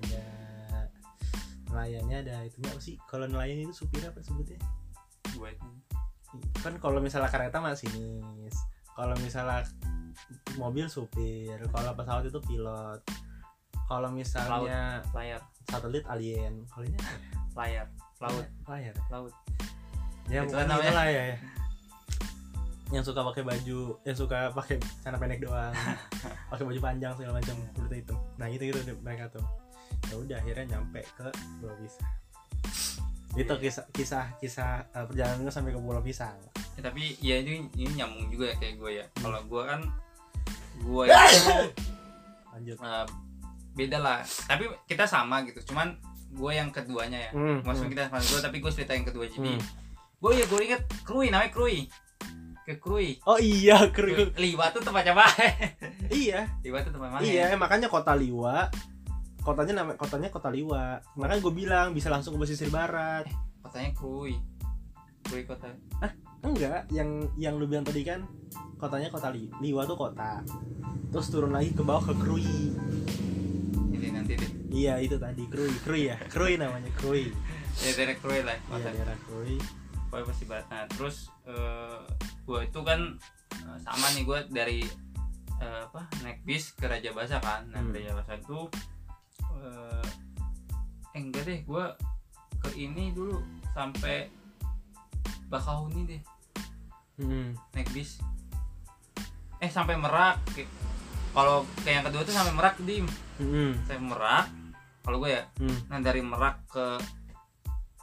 [0.03, 0.23] Ada
[1.71, 2.95] nelayannya ada itunya apa sih?
[3.07, 4.59] Kalau nelayan itu supir apa sebutnya?
[5.37, 5.69] itu
[6.61, 8.55] Kan kalau misalnya kereta masinis.
[8.97, 9.63] Kalau misalnya
[10.57, 11.59] mobil supir.
[11.71, 12.99] Kalau pesawat itu pilot.
[13.87, 16.67] Kalau misalnya layar satelit alien.
[16.71, 17.37] Kalau ini ya?
[17.57, 17.87] layar
[18.21, 18.95] laut layar.
[19.09, 19.33] laut
[20.27, 20.89] Ya Itulah bukan namanya.
[20.91, 21.23] itulah ya.
[21.23, 21.37] ya.
[22.87, 25.75] Yang suka pakai baju, yang suka pakai celana pendek doang,
[26.51, 28.19] pakai baju panjang segala macam kulit hitam.
[28.35, 29.43] Nah itu gitu mereka tuh.
[30.11, 31.27] Ya udah akhirnya nyampe ke
[31.79, 32.11] Pisang.
[33.37, 36.33] Itu kisah kisah kisah uh, perjalanan gue sampai ke Pulau Pisang.
[36.73, 39.21] Ya, tapi ya ini ini nyambung juga ya kayak gue ya Hmm.
[39.23, 39.79] kalau gue kan
[40.77, 41.57] gue itu
[42.51, 42.77] Lanjut.
[42.79, 43.05] eh,
[43.73, 45.97] beda lah tapi kita sama gitu cuman
[46.27, 49.53] gue yang keduanya ya Hmm, maksudnya kita sama gue tapi gue cerita yang kedua jadi
[49.53, 49.61] Hmm.
[50.17, 51.89] gue ya gue inget Krui namanya Krui
[52.61, 54.11] ke Krui Oh iya, kru.
[54.33, 55.77] Liwa tuh tempatnya baik
[56.09, 58.67] iya, Liwa tuh tempat mana iya makanya kota Liwa.
[59.47, 60.99] Kotanya nama kotanya kota Liwa.
[61.15, 63.23] Makanya gue bilang bisa langsung ke pesisir barat.
[63.63, 64.35] kotanya Krui
[65.23, 65.71] Krui kota
[66.39, 68.27] Enggak, yang yang lu bilang tadi kan
[68.75, 70.43] kotanya kota Li Liwa tuh kota.
[71.11, 72.75] Terus turun lagi ke bawah ke Krui.
[73.95, 76.19] ini nanti deh Iya, itu tadi Krui, Krui ya.
[76.27, 77.31] Krui namanya Krui.
[77.79, 79.55] ya daerah Krui lah Iya, kota daerah Krui.
[80.07, 81.99] Pokoknya pasti barat nah terus eh
[82.43, 82.99] gue itu kan
[83.51, 84.79] eh, sama nih gue dari
[85.59, 87.91] eh, apa naik bis ke Raja Basa kan nah Hmm.
[87.91, 88.67] Raja Basa itu
[89.59, 90.07] eh
[91.09, 91.85] eh, enggak deh gue
[92.59, 93.41] ke ini dulu
[93.71, 94.29] sampai
[95.47, 96.21] Bakahuni deh
[97.17, 97.57] Hmm.
[97.71, 98.21] naik bis
[99.57, 100.37] eh sampai Merak
[101.31, 103.73] kalau kayak yang kedua tuh sampai Merak dim Hmm.
[103.83, 104.45] sampai Merak
[105.01, 105.77] kalau gue ya Hmm.
[105.87, 106.85] nah dari Merak ke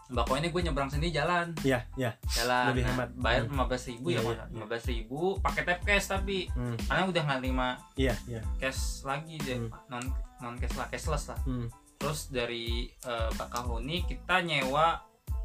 [0.06, 2.12] Bakau ini gue nyebrang sendiri jalan Iya, iya.
[2.28, 3.08] jalan Lebih nah, hemat.
[3.16, 3.50] bayar Hmm.
[3.50, 4.44] lima belas ribu ya Iya, iya, iya.
[4.52, 6.76] lima belas ribu pakai tap cash tapi Hmm.
[6.80, 8.40] karena udah nggak terima Iya, iya.
[8.56, 9.70] cash lagi deh Hmm.
[9.88, 10.04] non
[10.38, 11.66] non cash lah cashless lah Hmm.
[11.96, 14.98] terus dari eh, Bakahuni kita nyewa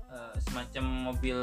[0.07, 1.37] eh, semacam mobil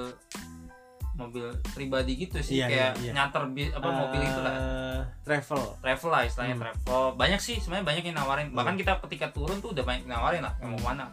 [1.16, 3.12] mobil pribadi gitu sih Iya, kayak iya, iya.
[3.14, 5.62] nyanter bi- apa mobil itu lah Eh, travel.
[5.78, 6.64] travel lah istilahnya Hmm.
[6.66, 8.54] travel banyak sih sebenarnya banyak yang nawarin Iya.
[8.54, 10.88] bahkan kita ketika turun tuh udah banyak yang nawarin lah yang mau Hmm.
[10.92, 11.06] mana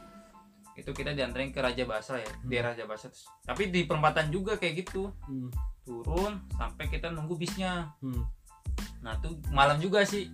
[0.73, 2.49] itu kita dianterin ke Raja Basa ya Hmm.
[2.49, 5.47] di Raja Basa Terus- tapi di perempatan juga kayak gitu Hmm.
[5.81, 8.27] turun sampai kita nunggu bisnya Hmm.
[8.99, 10.27] nah tuh malam juga sih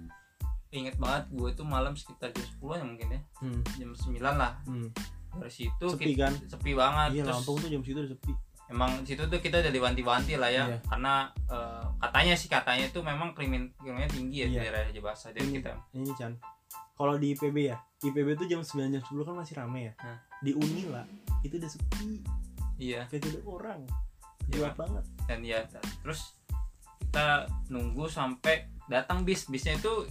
[0.71, 3.61] inget banget gue tuh malam sekitar jam 10 ya mungkin ya Hmm.
[3.75, 4.89] jam 9 lah Hmm.
[5.31, 6.33] dari situ Sepi kita- kan?
[6.45, 8.33] sepi banget Iya, terus Lampung tuh jam segitu udah sepi.
[8.67, 10.77] emang situ tuh kita udah diwanti-wanti lah ya Iya.
[10.85, 11.13] karena
[11.47, 14.61] eh, katanya sih katanya tuh memang krimin kriminnya tinggi ya di Iya.
[14.63, 16.33] daerah Raja Basa jadi Ini- kita Ini Chan.
[16.93, 19.93] Kalau di IPB ya, IPB tuh jam 9 jam 10 kan masih rame ya.
[19.97, 20.19] Hah.
[20.37, 21.01] Di Unila
[21.39, 22.19] itu udah sepi,
[22.77, 23.81] iya kayak tidak orang.
[24.45, 25.03] Iya, Gelap banget.
[25.23, 25.59] dan ya
[26.03, 26.35] terus
[26.99, 27.25] kita
[27.67, 30.09] nunggu sampai datang bis bisnya itu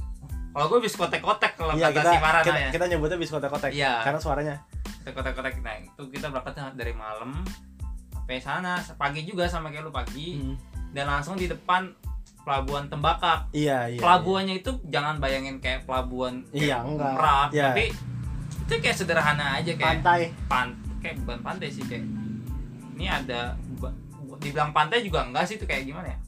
[0.48, 3.30] kalau gue bis kotek-kotek kalau Iya, kata kita, si Farana kita, ya kita nyebutnya bis
[3.30, 3.70] kotek-kotek.
[3.70, 3.92] Iya.
[4.00, 4.54] Karena suaranya.
[5.04, 7.42] Kotek-kotek nah itu kita berangkat dari malam
[8.12, 10.56] sampai sana pagi juga sama kayak lu pagi Hmm.
[10.92, 11.88] dan langsung di depan
[12.44, 14.00] pelabuhan Tembakak Iya, iya.
[14.00, 17.12] pelabuhannya itu jangan bayangin kayak pelabuhan Iya, enggak.
[17.16, 17.64] Merak Iya.
[17.66, 17.84] tapi
[18.68, 19.80] itu kayak sederhana aja iya.
[19.80, 20.20] kayak pantai.
[20.44, 20.68] pan
[21.00, 22.04] kayak bukan pantai sih kayak
[22.94, 23.56] ini ada
[24.38, 26.18] dibilang pantai juga enggak sih itu kayak gimana ya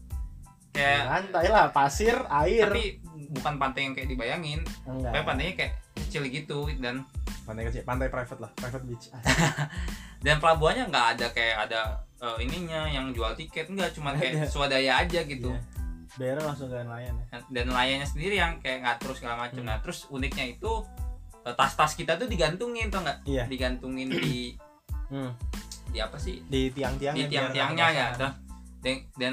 [0.71, 2.65] kayak Pantai lah, pasir, air.
[2.65, 2.99] tapi
[3.31, 5.11] bukan pantai yang kayak dibayangin enggak.
[5.11, 7.03] tapi pantainya kayak kecil gitu dan
[7.41, 9.07] Pantai kecil, pantai private lah, private beach.
[10.21, 11.81] Dan pelabuhannya nggak ada kayak ada
[12.17, 14.47] eh, ininya yang jual tiket enggak cuma kayak Ada.
[14.47, 15.61] swadaya aja gitu Iya.
[16.13, 17.39] Daerah langsung ke nelayan ya.
[17.49, 19.67] dan nelayannya sendiri yang kayak ngatur segala macam Hmm.
[19.67, 20.71] nah terus uniknya itu
[21.41, 23.45] eh, tas-tas kita tuh digantungin tau nggak Iya.
[23.47, 24.55] digantungin di
[25.09, 25.33] Hmm.
[25.89, 27.17] di apa sih Di tiang-tiangnya.
[27.17, 28.09] di tiang-tiangnya nggak ya
[28.79, 29.33] dan dan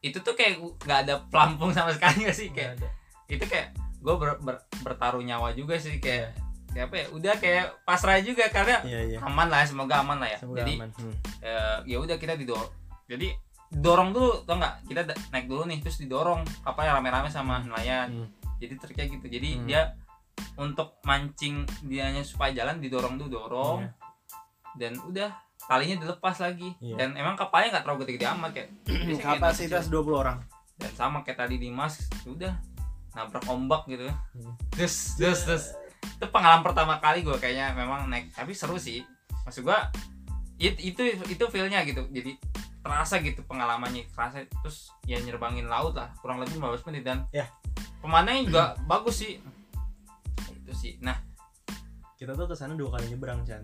[0.00, 2.88] itu tuh kayak nggak ada pelampung sama sekali nggak sih kayak ada.
[3.26, 6.30] itu kayak gue ber- ber- bertaruh nyawa juga sih kayak
[6.68, 9.18] kayak apa ya udah kayak pasrah juga karena Iya, iya.
[9.18, 10.90] aman lah semoga aman lah ya Semoga jadi aman.
[10.92, 11.14] Hmm.
[11.40, 12.70] eh, ya udah kita didorong
[13.04, 13.32] jadi
[13.68, 18.28] dorong dulu tau nggak kita naik dulu nih terus didorong kapalnya rame-rame sama nelayan Hmm.
[18.56, 19.64] jadi triknya gitu jadi Hmm.
[19.64, 19.82] dia
[20.54, 23.90] untuk mancing dianya supaya jalan didorong dulu dorong Iya.
[24.76, 25.30] dan udah
[25.66, 26.70] talinya dilepas lagi.
[26.78, 26.94] Iya.
[26.96, 28.68] dan emang kapalnya nggak terlalu gede-gede amat kayak
[29.26, 30.02] kapasitas kecil.
[30.06, 30.38] 20 orang.
[30.76, 32.54] Dan sama kayak tadi Dimas udah
[33.16, 34.06] nabrak ombak gitu.
[34.06, 34.54] Hmm.
[34.76, 35.64] terus terus terus
[36.06, 39.02] itu pengalaman pertama kali gue kayaknya memang naik tapi seru sih.
[39.48, 39.78] Maksud gue
[40.60, 42.06] it, itu itu feelnya gitu.
[42.12, 42.36] Jadi
[42.84, 47.02] terasa gitu pengalamannya terasa terus ya nyerbangin laut lah kurang lebih 15 menit.
[47.02, 47.48] Dan Ya.
[47.98, 49.40] pemandangannya juga bagus sih.
[50.62, 51.00] Itu sih.
[51.02, 51.16] Nah
[52.16, 53.60] kita tuh ke sana dua kali nyebrang Chan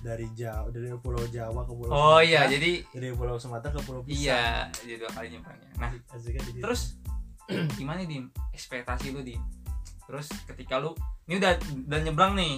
[0.00, 3.80] dari Jawa dari Pulau Jawa ke Pulau oh Sumatera, iya jadi dari Pulau Sumatera ke
[3.82, 4.20] Pulau Pisang.
[4.20, 4.44] Iya
[4.76, 5.68] jadi dua kali nyebrangnya.
[5.76, 6.60] Nah di situ.
[6.60, 6.80] terus
[7.80, 9.40] gimana dim ekspektasi lu dim
[10.04, 10.92] terus ketika lu
[11.24, 11.52] ini udah
[11.88, 12.54] udah nyebrang nih.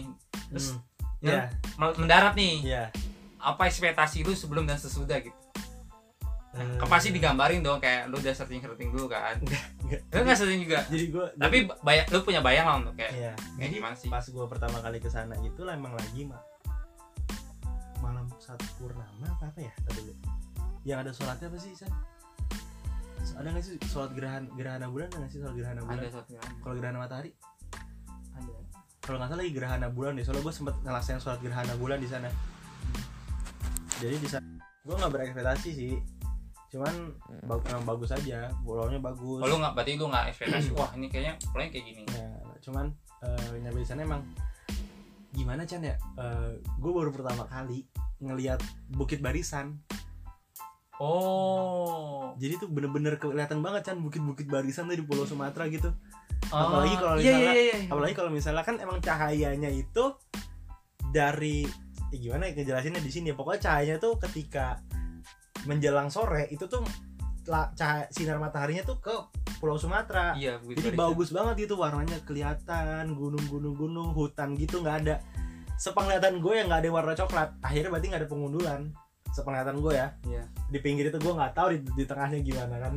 [0.51, 0.75] Terus
[1.17, 1.33] Hmm.
[1.33, 2.55] ya, Iya, mendarat nih.
[2.67, 2.85] Iya.
[3.39, 5.33] apa ekspektasi lu sebelum dan sesudah gitu?
[6.53, 9.37] Eh, kan pasti digambarin dong kayak lu udah searching searching dulu kan?
[9.39, 10.01] Enggak.
[10.09, 10.81] lu nggak searching juga?
[10.89, 13.33] Jadi gua tapi bayang lu punya bayang lah untuk kayak iya.
[13.57, 14.09] kayak Jadi gimana sih?
[14.09, 16.41] pas gua pertama kali ke sana itu lah emang lagi ma
[18.05, 20.13] malam satu purnama apa apa ya tadi
[20.87, 21.91] yang ada sholatnya apa sih San?
[23.37, 25.99] ada nggak sih sholat gerhana gerhana bulan ada nggak sih sholat gerhana bulan?
[25.99, 27.31] Ada suatu yang kalau gerhana matahari?
[28.39, 28.55] Ada.
[29.03, 32.09] Kalau nggak salah lagi gerhana bulan deh soalnya gue sempet ngelaksanain sholat gerhana bulan di
[32.09, 32.31] sana.
[33.99, 34.47] Jadi di sana
[34.87, 35.95] gue nggak berekspektasi sih.
[36.71, 36.95] Cuman
[37.47, 39.41] bag- emang bagus aja pulaunya bagus.
[39.43, 42.03] Oh, lu nggak berarti lu nggak ekspektasi wah ini kayaknya pulangnya kayak gini.
[42.15, 42.29] Ya,
[42.63, 42.87] cuman
[43.27, 44.23] eh, nyampe di sana emang
[45.37, 46.01] gimana Chan ya?
[46.81, 47.85] Gue baru pertama kali
[48.19, 49.77] ngelihat bukit barisan.
[50.97, 52.33] Oh.
[52.41, 55.93] Jadi tuh bener-bener kelihatan banget Chan bukit-bukit barisan tuh di Pulau Sumatera gitu.
[56.49, 57.89] Oh, Apalagi kalau iya, misalnya- iya, iya, iya.
[57.93, 60.05] apalagi kalau misalnya kan emang cahayanya itu
[61.11, 61.67] dari
[62.15, 63.37] eh, gimana ya ngejelasinnya di sini ya.
[63.37, 64.81] Pokoknya cahayanya tuh ketika
[65.67, 66.81] menjelang sore itu tuh
[67.49, 69.15] cahaya, sinar mataharinya tuh ke
[69.57, 70.37] Pulau Sumatera.
[70.37, 71.01] Iya jadi barisan.
[71.01, 75.17] bagus banget gitu warnanya kelihatan gunung-gunung gunung hutan gitu nggak ada.
[75.77, 78.81] Sepenglihatan gue yang nggak ada warna coklat akhirnya berarti nggak ada pengundulan.
[79.33, 80.09] Sepenglihatan gue ya.
[80.29, 80.43] Iya.
[80.73, 82.95] Di pinggir itu gue nggak tahu di, di tengahnya gimana kan.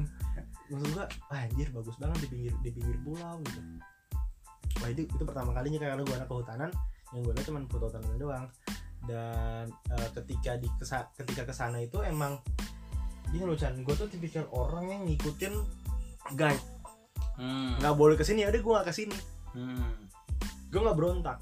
[0.69, 3.61] Maksud gue wah anjir bagus banget di pinggir di pinggir pulau gitu.
[4.83, 6.69] Wah itu itu pertama kalinya karena gue anak kehutanan
[7.15, 8.45] yang gue lihat cuma foto hutan doang.
[8.99, 12.37] Dan eh, ketika di kesa, ketika ke sana itu emang
[13.29, 13.77] gini loh Chan.
[13.81, 15.53] Gue tuh tipikal orang yang ngikutin
[16.35, 16.63] guide.
[17.39, 17.79] Hmm.
[17.79, 19.17] nggak boleh ke sini ya udah gue nggak ke sini
[19.55, 19.91] hmm.
[20.69, 21.39] gue nggak berontak.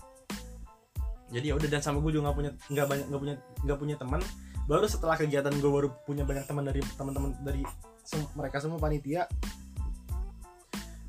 [1.34, 3.96] Jadi ya udah dan sama gue juga nggak punya nggak banyak nggak punya nggak punya
[3.98, 4.22] teman.
[4.70, 7.66] Baru setelah kegiatan gue baru punya banyak teman dari teman-teman dari
[8.06, 9.26] sem- mereka semua panitia.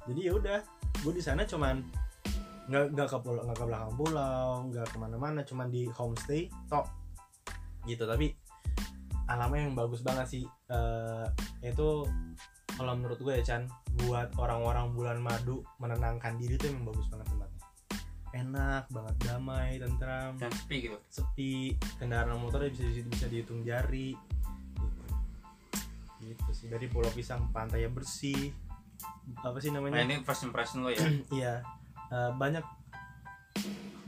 [0.08, 0.58] Jadi ya udah
[1.04, 1.84] gue di sana cuman
[2.72, 6.88] nggak nggak ke pulau nggak ke belakang pulau nggak ke mana-mana cuman di homestay tok.
[7.84, 8.32] Gitu tapi
[9.28, 10.44] alamnya yang bagus banget sih.
[10.72, 11.26] Eh,
[11.62, 12.08] itu
[12.74, 13.62] kalau menurut gue ya Chan
[14.04, 17.62] buat orang-orang bulan madu menenangkan diri tuh emang bagus banget tempatnya.
[18.28, 20.32] Enak banget damai tentram.
[20.40, 20.98] Dan sepi gitu.
[21.12, 24.16] Sepi kendaraan motornya bisa bisa, bisa dihitung jari.
[24.78, 25.04] Gitu.
[26.24, 26.66] gitu sih.
[26.72, 28.52] Dari Pulau Pisang pantainya bersih.
[29.44, 31.04] Apa sih nah namanya ini first impression lo ya?
[31.38, 31.60] Iya.
[32.08, 32.64] Eh, banyak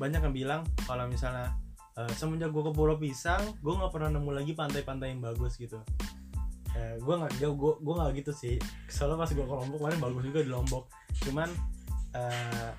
[0.01, 1.53] banyak yang bilang kalau misalnya
[1.99, 5.83] eh, semenjak gue ke Pulau Pisang gue nggak pernah nemu lagi pantai-pantai yang bagus gitu.
[6.77, 8.55] Eh, gue nggak gue gue gue nggak gitu sih.
[8.87, 10.85] Soalnya pas gue ke Lombok kemarin bagus juga di Lombok.
[11.27, 11.49] Cuman
[12.15, 12.71] eh,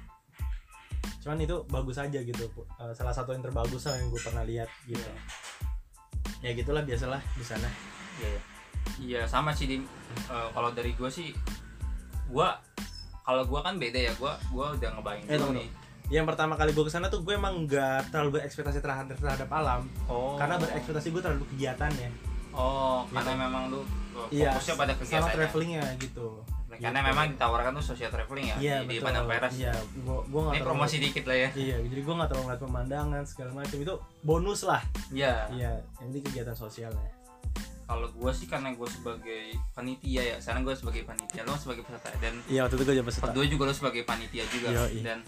[1.21, 2.45] cuman itu bagus aja gitu.
[2.79, 5.03] Eh, salah satu yang terbagus lah yang gue pernah lihat gitu.
[6.39, 7.67] Ya gitulah biasalah di sana.
[8.17, 8.41] Iya iya.
[9.01, 9.83] iya sama sih Dim.
[10.31, 11.35] Eh, kalau dari gue sih
[12.31, 12.47] gue
[13.21, 14.13] kalau gue kan beda ya.
[14.15, 15.80] Gue gue udah ngebayangin Eh, dulu nih
[16.11, 19.87] yang pertama kali gue ke sana tuh gue emang nggak terlalu berekspektasi terhadap terhadap alam.
[20.05, 20.35] Oh.
[20.35, 22.09] Karena berekspektasi gue terhadap kegiatannya
[22.51, 23.15] oh Gitu.
[23.15, 26.27] karena memang lu uh, Iya, fokusnya pada sama kegiatannya travelingnya gitu.
[26.71, 27.07] Karena Gitu.
[27.07, 29.71] memang ditawarkan tuh social traveling ya iya di, Padang Peras iya
[30.01, 31.49] gua gua nggak ini terlalu- promosi dikit lah ya.
[31.53, 33.77] Iya jadi gua nggak terlalu ngeliat pemandangan segala macam.
[33.77, 34.81] Itu bonus lah.
[35.09, 35.47] Iya.
[35.49, 37.11] Iya yang penting kegiatan sosialnya
[37.83, 42.07] kalau gue sih karena gue sebagai panitia ya sekarang gue sebagai panitia lo sebagai peserta.
[42.19, 44.67] Dan iya waktu itu gue coba kedua juga lo sebagai panitia juga.
[44.71, 45.03] Yoi.
[45.03, 45.19] dan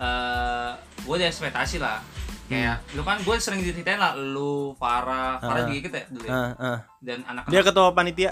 [0.00, 2.00] eh gue ada ekspektasi lah
[2.46, 5.62] kayak lu kan gue sering diceritain lah lu Farah Farah Hmm.
[5.62, 5.68] Ah.
[5.68, 6.78] juga ikut ya dulu ya Ah, ah.
[6.98, 8.30] dan anak dia ketua panitia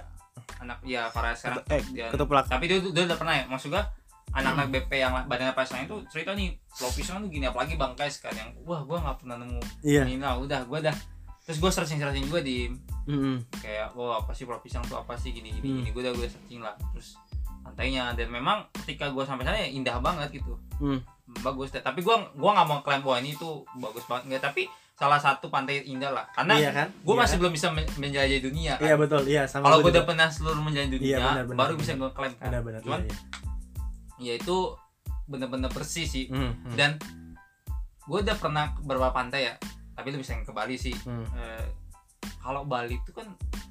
[0.59, 3.69] anak ya Farah sekarang eh dan- ketua pelak tapi dia, dia udah pernah ya maksud
[3.69, 3.85] gua
[4.29, 4.75] anak-anak Hmm.
[4.79, 8.19] BP yang badannya pas lain tuh cerita nih Pulau Pisang tuh gini apalagi Bang Kais
[8.19, 10.97] kan yang wah gua nggak pernah nemu iya ini lah udah gua dah
[11.41, 12.69] terus gua searching searching juga di
[13.07, 13.41] Mm-mm.
[13.57, 15.77] kayak wah apa sih Pulau Pisang tuh apa sih gini gini Hmm.
[15.79, 17.17] gini gua udah gua searching lah terus
[17.63, 21.01] pantainya dan memang ketika gua sampai sana ya indah banget gitu Hmm.
[21.39, 24.63] Bagus deh tapi gua gua nggak mau klaim wah ini tuh bagus banget nggak tapi
[24.93, 27.39] salah satu pantai indah lah karena iya kan gua Iya masih kan?
[27.39, 28.85] belum bisa men- menjelajahi dunia kan.
[28.85, 31.57] iya betul iya sama kalau gua gua udah pernah seluruh menjelajahi dunia Iya, benar, benar,
[31.57, 31.81] baru benar.
[31.81, 33.17] bisa gua klaim kan benar-benar cuman iya, ya
[34.19, 34.33] iya.
[34.37, 34.57] itu
[35.25, 36.75] bener-bener bersih sih Hmm, hmm.
[36.75, 36.97] dan
[38.03, 39.55] gue udah pernah ke beberapa pantai ya
[39.93, 41.29] tapi lebih sering ke Bali sih Hmm.
[41.29, 41.65] Eh,
[42.39, 43.29] kalau Bali itu kan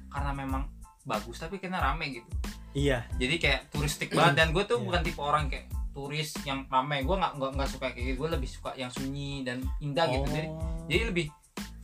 [0.08, 0.70] karena memang
[1.02, 2.30] bagus tapi kena rame gitu
[2.72, 4.84] iya jadi kayak turistik banget dan gue tuh Iya.
[4.86, 5.66] bukan tipe orang kayak
[5.98, 9.42] turis yang rame gue nggak nggak nggak suka kayak gitu gue lebih suka yang sunyi
[9.42, 10.86] dan indah gitu jadi Oh.
[10.86, 11.26] jadi lebih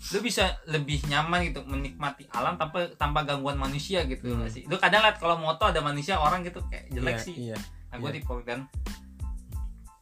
[0.06, 4.46] lu bisa lebih nyaman gitu menikmati alam tanpa tanpa gangguan manusia gitu Hmm.
[4.46, 7.56] sih lu kadang liat kalau moto ada manusia orang gitu kayak jelek Iya, sih iya
[7.88, 8.16] nah gue iya.
[8.16, 8.60] tipe dan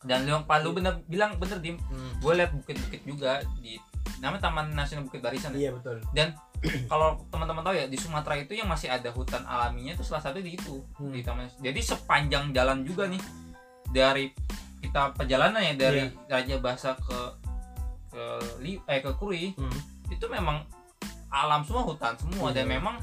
[0.02, 2.12] dan lu yang palu bener bilang bener dim Hmm.
[2.18, 3.78] gue liat bukit-bukit juga di
[4.18, 5.58] namanya Taman Nasional Bukit Barisan ya.
[5.58, 5.98] iya betul
[6.86, 10.38] kalau teman-teman tahu ya di Sumatera itu yang masih ada hutan alaminya itu salah satu
[10.38, 11.10] di itu Hmm.
[11.10, 13.18] di taman jadi sepanjang jalan juga nih
[13.92, 14.32] dari
[14.80, 17.18] kita perjalanan ya dari Raja Basa ke
[18.08, 18.24] ke
[18.60, 19.78] Li, eh ke Kuri Hmm.
[20.08, 20.60] itu memang
[21.28, 22.52] alam semua hutan semua.
[22.52, 22.76] Dan Iya.
[22.76, 22.96] memang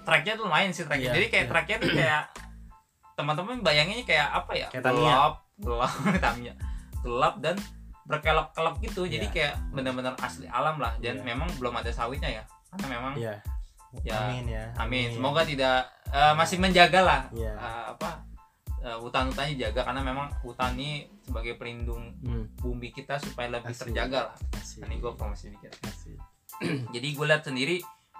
[0.00, 1.50] treknya tuh lumayan sih treknya Iya, jadi kayak iya.
[1.52, 2.22] treknya tuh kayak
[3.18, 4.68] teman-teman bayanginnya kayak apa ya?
[4.70, 5.92] Kayak gelap gelap
[6.24, 6.54] Tamiya.
[7.00, 7.56] Gelap dan
[8.04, 9.04] berkelap-kelap gitu.
[9.04, 9.34] Jadi Iya.
[9.34, 10.96] kayak benar-benar asli alam lah.
[10.98, 11.24] Dan Iya.
[11.26, 12.44] memang belum ada sawitnya ya.
[12.70, 13.36] Karena memang iya.
[14.02, 14.64] Ya, amin ya.
[14.74, 15.08] amin.
[15.12, 17.52] Semoga tidak eh, masih menjaga lah Iya.
[17.54, 18.24] eh, apa
[18.84, 22.60] eh, hutan-hutannya jaga karena memang hutan ini sebagai pelindung hmm.
[22.60, 23.90] bumi kita supaya lebih Asli.
[23.90, 24.84] terjaga lah Asik.
[24.84, 26.18] ini gue mikir Asik.
[26.94, 27.76] jadi gue lihat sendiri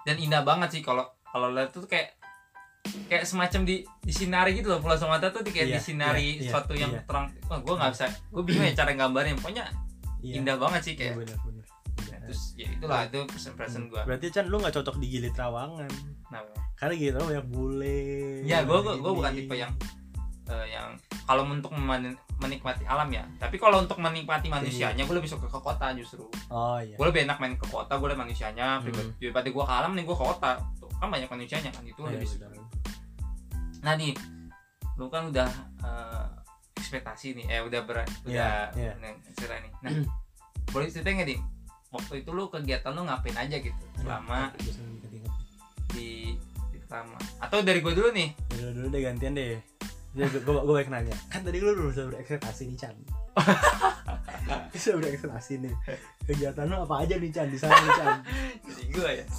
[0.08, 2.16] dan indah banget sih kalau kalau lihat tuh kayak
[3.08, 6.72] kayak semacam di disinari gitu loh Pulau Sumatera tuh kayak Iya, disinari iya, iya, suatu
[6.76, 7.00] yang iya.
[7.08, 9.64] terang wah gue nggak bisa gue bingung ya cara gambarnya pokoknya
[10.24, 10.40] Iya.
[10.40, 11.64] indah banget sih kayak bener bener
[12.04, 12.16] Iya.
[12.24, 15.90] terus ya itulah itu persen persen gue berarti Chan lu nggak cocok di Gili Trawangan
[16.32, 16.40] nah
[16.76, 18.00] karena Gili Trawangan banyak bule
[18.44, 19.72] ya gue gue bukan tipe yang
[20.44, 20.92] eh, yang
[21.24, 21.72] kalau untuk
[22.34, 23.24] menikmati alam ya.
[23.38, 26.28] Tapi kalau untuk menikmati manusianya gue lebih suka ke kota justru.
[26.48, 26.94] Oh iya.
[26.94, 28.92] Gue lebih enak main ke kota gue liat manusianya Hmm.
[29.16, 30.50] daripada gue ke alam nih gue ke kota.
[30.76, 32.46] Tuh, kan banyak manusianya kan itu Iya, lebih suka.
[33.80, 34.12] nah nih
[34.96, 35.48] lu kan udah
[35.80, 36.24] eh,
[36.74, 38.92] ekspektasi nih eh udah ber udah Iya, iya.
[38.96, 39.72] nih, cerita nih.
[39.80, 39.92] Nah
[40.68, 41.40] boleh ceritain nggak nih
[41.88, 43.84] waktu itu lu kegiatan lu ngapain aja gitu?
[43.96, 45.32] Selama inget-inget.
[45.92, 46.08] di
[46.68, 48.28] di pertama atau dari gue dulu nih.
[48.50, 49.56] Dulu dulu deh gantian deh
[50.14, 51.14] gue gue gue baik nanya.
[51.26, 52.96] Kan tadi lu udah bisa berekspektasi nih Chan.
[54.74, 55.74] Bisa berekspektasi nih.
[56.28, 58.08] Kegiatan lu apa aja nih Chan di sana nih Chan?
[58.70, 59.26] Jadi gue ya.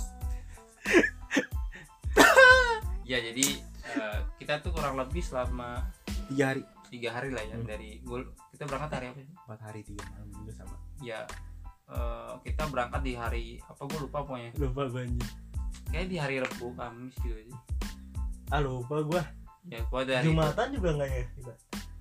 [3.06, 3.62] Ya jadi
[4.02, 5.86] eh, kita tuh kurang lebih selama
[6.26, 6.66] tiga hari.
[6.90, 7.70] Tiga hari lah ya Hmm.
[7.70, 9.36] dari gue kita berangkat hari apa sih?
[9.46, 10.76] Empat hari tiga malam juga sama.
[11.06, 11.22] Ya
[11.86, 14.58] eh, kita berangkat di hari apa gue lupa pokoknya.
[14.58, 15.32] Lupa gue anjing.
[15.94, 17.56] Kayak di hari Rabu Kamis gitu aja
[18.54, 19.22] ah lupa gue
[19.66, 21.54] ya gue dari jumatan juga nggak ya kita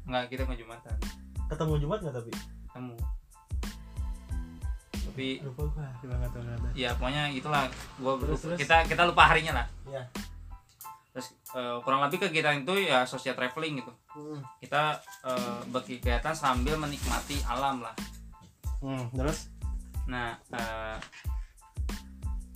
[0.05, 0.97] nggak kita nggak jumatan
[1.49, 2.31] ketemu jumat nggak tapi
[2.69, 2.97] ketemu
[5.05, 6.43] tapi lupa gue lupa nggak tahu
[6.75, 7.63] ya pokoknya itulah
[8.03, 8.59] gua Terus, terus?
[8.59, 10.03] kita kita lupa harinya lah Iya.
[11.15, 14.43] terus eh, kurang lebih kegiatan itu ya social traveling gitu hmm.
[14.59, 17.95] kita eh, berkegiatan sambil menikmati alam lah
[18.83, 19.15] hmm.
[19.15, 19.55] terus
[20.11, 20.99] nah eh,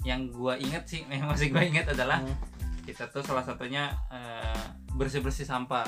[0.03, 2.37] yang gua inget sih yang masih gua inget adalah Hmm.
[2.89, 3.93] Kita tuh salah satunya
[4.97, 5.85] bersih bersih sampah.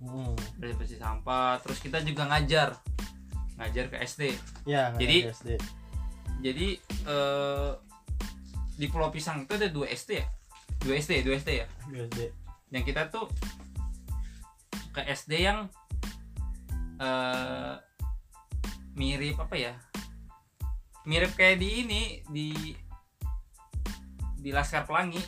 [0.00, 0.32] Hmm.
[0.56, 2.74] bersih bersih sampah terus kita juga ngajar.
[3.60, 4.32] Ngajar ke SD
[4.64, 5.48] ya Jadi- SD
[6.40, 7.70] jadi eh,
[8.80, 10.26] di Pulau Pisang itu ada dua SD ya?
[10.80, 11.66] Dua SD dua SD ya?
[11.92, 12.32] SD
[12.72, 13.28] yang kita tuh
[14.96, 15.68] ke SD yang
[16.96, 17.76] eh
[18.96, 19.76] mirip apa ya?
[21.04, 22.48] Mirip kayak di ini di
[24.40, 25.20] di Laskar Pelangi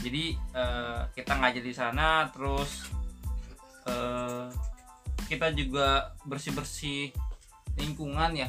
[0.00, 0.24] jadi
[0.56, 2.88] eh, kita ngajar di sana terus
[3.84, 4.48] eh,
[5.28, 7.00] kita juga bersih bersih
[7.76, 8.48] lingkungan ya.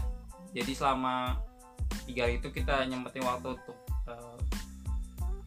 [0.55, 1.37] Jadi selama
[2.07, 3.77] tiga hari itu kita nyempetin waktu untuk
[4.07, 4.39] eh,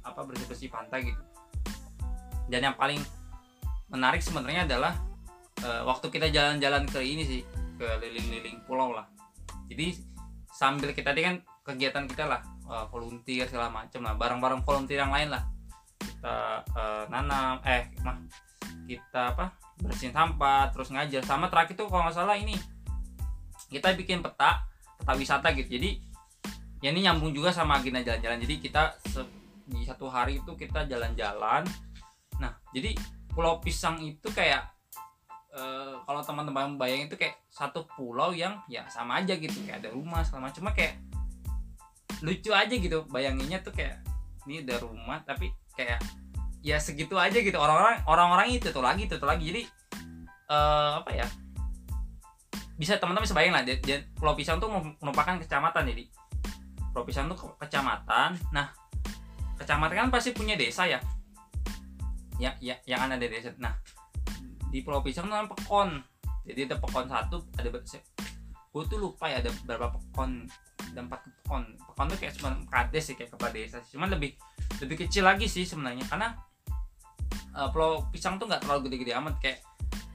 [0.04, 1.22] apa bersih bersih pantai gitu.
[2.52, 3.00] Dan yang paling
[3.88, 4.92] menarik sebenarnya adalah
[5.64, 7.42] eh, waktu kita jalan-jalan ke ini sih
[7.80, 9.08] ke liling-liling pulau lah.
[9.72, 9.96] Jadi
[10.52, 15.10] sambil kita tadi kan kegiatan kita lah eh, volunteer segala macam lah barang-barang volunteer yang
[15.10, 15.53] lain lah
[16.24, 18.16] kita eh, nanam eh mah
[18.88, 21.20] kita apa bersihin sampah terus ngajar.
[21.20, 22.56] Sama terakhir tuh kalau nggak salah ini
[23.68, 24.64] kita bikin peta
[24.96, 25.76] peta wisata gitu.
[25.76, 26.00] Jadi
[26.80, 28.40] ya ini nyambung juga sama agenda jalan-jalan.
[28.40, 28.96] Jadi kita
[29.68, 31.68] di satu hari itu kita jalan-jalan.
[32.40, 32.96] Nah jadi
[33.28, 34.64] pulau pisang itu kayak
[35.52, 39.60] eh, kalau teman-teman bayangin itu kayak satu pulau yang ya sama aja gitu.
[39.68, 40.72] Kayak ada rumah segala macam.
[40.72, 41.04] Kayak
[42.24, 43.04] lucu aja gitu.
[43.12, 44.00] Bayanginnya tuh kayak
[44.48, 46.00] ini ada rumah tapi kayak
[46.64, 47.54] ya segitu aja gitu.
[47.60, 49.44] Orang-orang orang-orang itu tuh lagi itu tuh lagi.
[49.50, 49.62] Jadi
[50.48, 51.26] eh, apa ya?
[52.74, 53.62] Bisa teman-teman bisa bayang lah
[54.18, 54.66] Pulau Pisang tuh
[54.98, 56.04] merupakan kecamatan jadi
[56.90, 58.34] Pulau Pisang tuh ke- kecamatan.
[58.50, 58.72] Nah
[59.60, 60.98] kecamatan kan pasti punya desa ya?
[62.42, 63.54] Ya ya yang ada di desa.
[63.62, 63.78] Nah
[64.74, 66.02] di Pulau Pisang tuh namanya Pekon.
[66.44, 67.68] Jadi ada Pekon satu ada
[68.74, 70.50] gue tuh lupa ya ada berapa Pekon
[70.94, 71.62] ada empat pekon.
[71.78, 74.34] Pekon tuh kayak cuma kades sih kayak kepala desa cuman lebih
[74.82, 76.02] lebih kecil lagi sih sebenarnya.
[76.10, 76.34] Karena
[77.54, 79.38] uh, pulau pisang tuh nggak terlalu gede-gede amat.
[79.38, 79.62] Kayak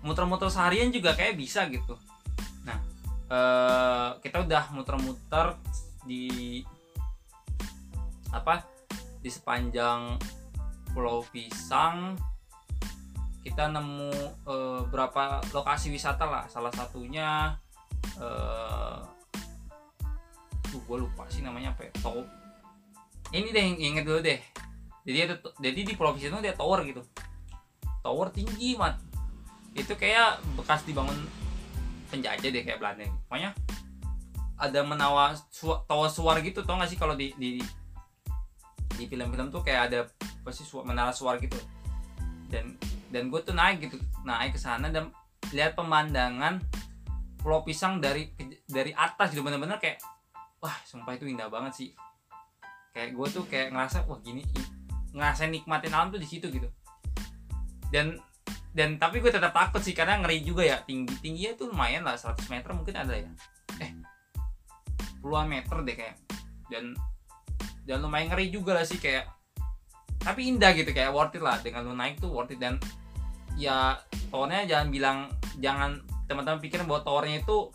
[0.03, 1.95] muter-muter seharian juga kayak bisa gitu.
[2.68, 2.78] Nah
[3.32, 5.55] uh, kita udah muter-muter
[6.03, 6.60] di
[8.36, 8.64] apa
[9.20, 10.20] di sepanjang
[10.91, 12.20] pulau pisang.
[13.39, 14.12] Kita nemu
[14.47, 16.43] uh, berapa lokasi wisata lah.
[16.51, 17.55] Salah satunya
[18.20, 19.04] uh,
[20.89, 22.26] gue lupa sih namanya apa ya Tau
[23.30, 24.41] ini deh inget dulu deh.
[25.06, 27.06] Jadi ada jadi di pisang itu ada tower gitu.
[28.02, 28.97] Tower tinggi mat
[29.78, 31.16] itu kayak bekas dibangun
[32.10, 33.54] penjajah deh kayak Belanda pokoknya
[34.58, 37.62] ada menawa su tower suar gitu tau gak sih kalau di di
[38.97, 40.00] di film-film tuh kayak ada
[40.41, 41.56] pasti su menara suar gitu.
[42.50, 42.74] Dan
[43.14, 45.14] dan gue tuh naik gitu naik ke sana dan
[45.54, 46.62] lihat pemandangan
[47.40, 48.36] pulau pisang dari
[48.68, 50.04] dari atas gitu bener-bener kayak
[50.60, 51.90] wah sumpah itu indah banget sih.
[52.92, 54.44] Kayak gue tuh kayak ngerasa wah gini
[55.16, 56.68] ngerasa nikmatin alam tuh di situ gitu.
[57.90, 58.20] Dan
[58.76, 60.78] dan tapi gue tetap takut sih karena ngeri juga ya.
[60.84, 63.32] Tinggi tingginya tuh lumayan lah 100 meter mungkin ada ya.
[63.80, 63.92] Eh
[65.24, 66.16] puluhan meter deh kayak.
[66.68, 66.94] Dan
[67.88, 69.26] dan lumayan ngeri juga lah sih kayak
[70.20, 71.58] tapi indah gitu kayak worth it lah.
[71.64, 72.60] Dengan lu naik tuh worth it.
[72.60, 72.76] Dan
[73.56, 73.96] ya
[74.30, 75.18] towernya jangan bilang
[75.64, 77.73] jangan teman-teman pikir bahwa towernya itu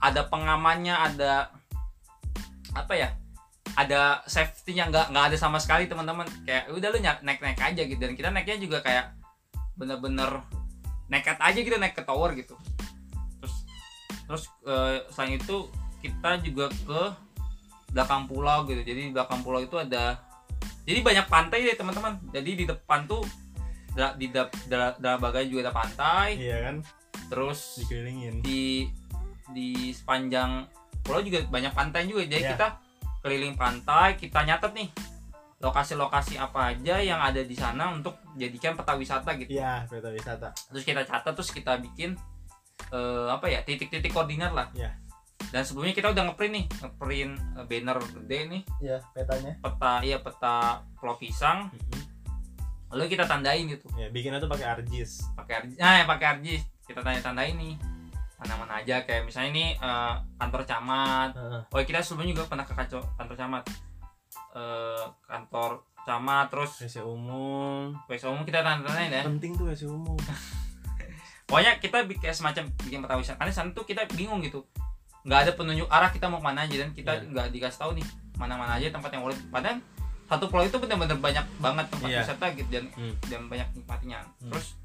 [0.00, 1.52] ada pengamannya ada
[2.72, 3.08] apa ya
[3.76, 6.26] ada safety-nya nggak nggak ada sama sekali teman-teman.
[6.42, 8.00] Kayak udah lu naik naik aja gitu.
[8.00, 9.14] Dan kita naiknya juga kayak
[9.78, 10.42] bener-bener
[11.06, 12.58] nekat aja gitu naik ke tower gitu.
[13.38, 13.54] Terus
[14.26, 15.70] terus uh, selain itu
[16.02, 17.02] kita juga ke
[17.94, 18.82] belakang pulau gitu.
[18.82, 20.18] Jadi di belakang pulau itu ada
[20.82, 22.18] jadi banyak pantai deh teman-teman.
[22.34, 23.22] Jadi di depan tuh
[24.16, 24.30] di
[24.70, 26.38] dalam bagian juga ada pantai.
[26.38, 26.76] Iya kan
[27.30, 28.90] terus dikelilingin di
[29.54, 30.66] di sepanjang
[31.06, 32.50] pulau juga banyak pantai juga jadi yeah.
[32.54, 32.66] kita
[33.22, 34.88] keliling pantai kita nyatet nih
[35.60, 39.60] lokasi-lokasi apa aja yang ada di sana untuk jadikan peta wisata gitu.
[39.60, 40.48] Iya, peta wisata.
[40.72, 42.16] Terus kita catat terus kita bikin
[42.88, 44.72] uh, apa ya titik-titik koordinat lah.
[44.72, 44.96] Iya.
[45.52, 48.62] Dan sebelumnya kita udah ngeprint nih, ngeprint uh, banner gede nih.
[48.80, 49.52] Iya, petanya.
[49.60, 51.68] Peta iya peta Pulau Pisang.
[51.68, 52.02] Mm -hmm.
[52.96, 53.86] Lalu kita tandain gitu.
[54.00, 55.20] Ya, bikinnya tuh pakai argis.
[55.36, 55.76] Pakai argis.
[55.76, 56.64] Nah, ya pakai argis.
[56.90, 57.74] Kita tanda-tandain nih
[58.40, 61.30] mana-mana aja kayak misalnya ini uh, kantor camat.
[61.38, 61.62] Uh.
[61.70, 63.62] Oh, kita sebelumnya juga pernah ke kantor camat
[64.54, 70.16] uh, kantor camat terus WC umum WC umum kita tanda-tandain ya penting tuh WC umum
[71.48, 74.64] pokoknya kita bikin semacam bikin peta wisata karena sana tuh kita bingung gitu
[75.26, 77.28] nggak ada penunjuk arah kita mau ke mana aja dan kita yeah.
[77.28, 78.06] nggak dikasih tahu nih
[78.40, 79.76] mana-mana aja tempat yang boleh padahal
[80.30, 82.22] satu pulau itu benar-benar banyak banget tempat yeah.
[82.24, 83.14] wisata gitu dan hmm.
[83.28, 84.48] dan banyak nikmatinya hmm.
[84.48, 84.79] terus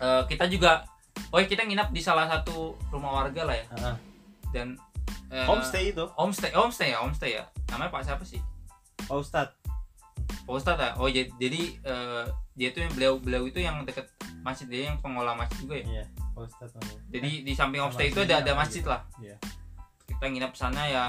[0.00, 0.86] uh, kita juga
[1.32, 3.66] oh kita nginap di salah satu rumah warga lah ya.
[3.72, 3.96] Uh -huh.
[4.52, 4.66] dan
[5.32, 6.04] uh, homestay itu?
[6.18, 7.44] homestay homestay ya homestay ya.
[7.72, 8.40] Namanya pak siapa sih?
[9.08, 9.48] Pak ustad.
[10.44, 10.90] Pak ustad ya?
[11.00, 14.08] Oh jadi, jadi uh, dia tuh yang beliau beliau itu yang deket
[14.44, 15.86] masjid dia yang pengelola masjid juga ya?
[15.86, 16.68] Iya pak ustad
[17.12, 19.04] jadi di samping homestay itu ada ada masjid lah.
[19.20, 19.36] Iya.
[20.08, 21.04] kita nginap sana ya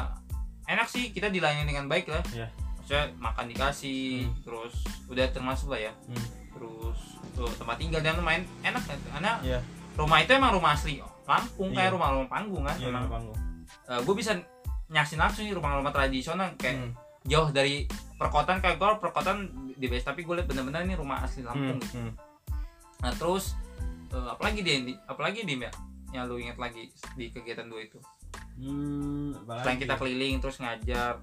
[0.68, 2.24] enak sih kita dilayani dengan baik lah.
[2.36, 2.52] Iya.
[2.84, 4.44] maksudnya makan dikasih hmm.
[4.44, 4.76] terus
[5.08, 5.94] udah termasuk lah ya.
[6.12, 6.28] Hmm.
[6.52, 7.00] terus
[7.34, 9.60] tuh tempat tinggal dan lumayan enak kan karena iya.
[9.98, 11.88] rumah itu emang rumah asli Lampung iya.
[11.88, 13.38] kayak rumah-rumah panggung kan iya, rumah panggung
[13.88, 14.32] uh, eh, gue bisa
[14.92, 16.92] nyaksiin langsung nih rumah-rumah tradisional kayak hmm.
[17.26, 17.88] jauh dari
[18.20, 19.40] perkotaan kayak gue perkotaan
[19.74, 21.84] di base tapi gue lihat bener-bener ini rumah asli Lampung hmm.
[21.84, 21.98] gitu.
[21.98, 22.14] Hmm.
[23.02, 23.58] Nah terus
[24.14, 24.78] uh, apalagi dia
[25.10, 25.72] apalagi dia ya
[26.14, 27.98] yang lu inget lagi di kegiatan dua itu.
[28.54, 31.18] Hmm, Selain kita keliling terus ngajar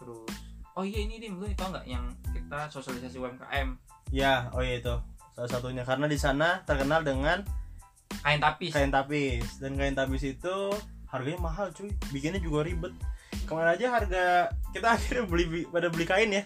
[0.00, 0.32] terus
[0.76, 3.76] oh iya ini dim lu tau nggak yang kita sosialisasi UMKM
[4.12, 4.94] ya oh iya itu
[5.36, 5.84] salah satunya.
[5.84, 7.44] Karena di sana terkenal dengan
[8.24, 8.72] kain tapis.
[8.72, 9.60] kain tapis.
[9.60, 10.72] Dan kain tapis itu
[11.12, 11.92] harganya mahal cuy.
[12.08, 12.96] Bikinnya juga ribet.
[13.44, 16.42] Ke mana aja harga kita akhirnya beli pada beli kain ya.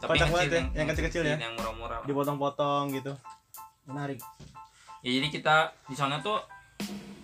[0.00, 1.36] Tapi kocak banget ya yang kecil-kecil ya.
[1.36, 2.00] yang murah-murah.
[2.08, 3.12] Dipotong-potong gitu.
[3.84, 4.24] Menarik.
[5.04, 6.40] Ya jadi kita di sana tuh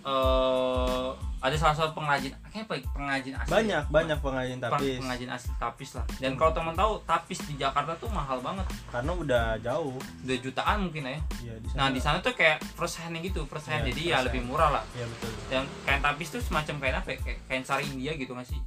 [0.07, 2.83] uh, ada salah satu pengrajin kayak apa ya?
[2.95, 3.51] pengrajin asli.
[3.53, 4.97] Banyak banyak pengrajin tapis.
[4.97, 6.05] pengrajin asli tapis lah.
[6.17, 8.65] Dan kalau teman tahu tapis di Jakarta tuh mahal banget.
[8.89, 9.99] Karena udah jauh.
[10.25, 13.69] Udah jutaan mungkin ya, ya di nah di sana tuh kayak first hand gitu first
[13.69, 13.85] hand.
[13.85, 14.83] Ya, jadi ya lebih murah lah.
[14.97, 15.29] Ya, betul.
[15.51, 17.17] dan kain tapis tuh semacam kain apa ya?
[17.21, 18.59] kayak kain sari India gitu nggak sih?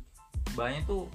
[0.55, 1.11] Banyak tuh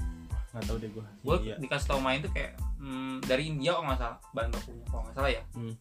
[0.55, 1.55] nggak tahu deh gue gue iya.
[1.59, 4.19] dikasih tau main tuh kayak hmm, dari India kalau nggak salah.
[4.36, 5.41] Bahan bakunya kalau nggak salah ya.
[5.55, 5.73] Hmm.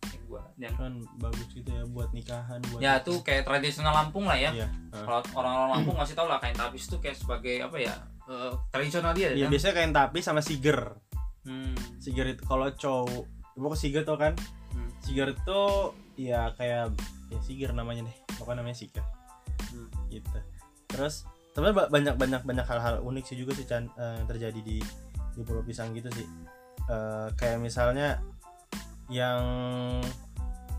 [0.54, 4.54] Dan kan bagus gitu ya buat nikahan buat ya tuh kayak tradisional Lampung lah ya
[4.54, 4.68] iya.
[4.90, 7.94] kalau orang-orang Lampung ngasih tau lah kain tapis tuh kayak sebagai apa ya
[8.30, 9.50] uh, tradisional dia ya kan?
[9.50, 10.78] biasanya kain tapis sama siger
[11.46, 11.74] hmm.
[11.98, 14.32] siger itu kalau cowok pokoknya siger tuh kan
[14.74, 14.90] hmm.
[15.02, 15.60] siger itu
[16.14, 16.94] ya kayak
[17.34, 19.02] ya siger namanya deh pokoknya namanya siger
[19.74, 19.90] hmm.
[20.10, 20.38] gitu
[20.86, 24.78] terus sebenarnya ba- banyak banyak banyak hal-hal unik sih juga sih eh, yang terjadi di
[25.34, 26.26] di Pulau Pisang gitu sih
[26.84, 28.20] Eh, kayak misalnya
[29.08, 29.40] yang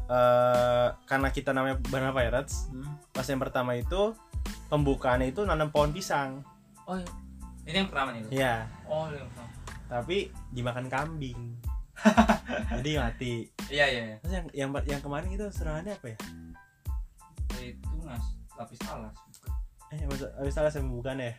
[0.06, 2.98] eh karena kita namanya Banana Pirates Hmm.
[3.10, 4.14] pas yang pertama itu
[4.70, 6.46] pembukaannya itu nanam pohon pisang.
[6.86, 7.10] Oh iya.
[7.66, 8.30] ini yang pertama nih lu?
[8.30, 9.50] ya oh yang pertama.
[9.86, 10.18] Tapi
[10.54, 11.42] dimakan kambing.
[12.78, 13.34] Jadi mati.
[13.74, 14.16] Iya iya iya.
[14.22, 16.18] terus yang yang yang kemarin itu serangannya apa ya?
[17.62, 19.16] Itu mas lapis alas.
[19.90, 21.36] Eh maksud habis salah saya pembukaannya ya?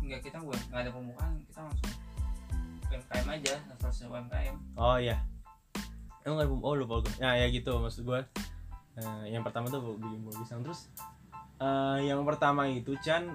[0.00, 1.32] Enggak kita bukan nggak ada pembukaan.
[1.44, 1.92] Kita langsung
[2.86, 5.18] UMKM aja selesai UMKM oh iya
[6.26, 8.20] emang nggak oh lupa gue ya ya gitu maksud gue
[8.96, 10.88] Eh, yang pertama tuh bikin buah pisang terus
[11.60, 13.28] eh, yang pertama itu Chan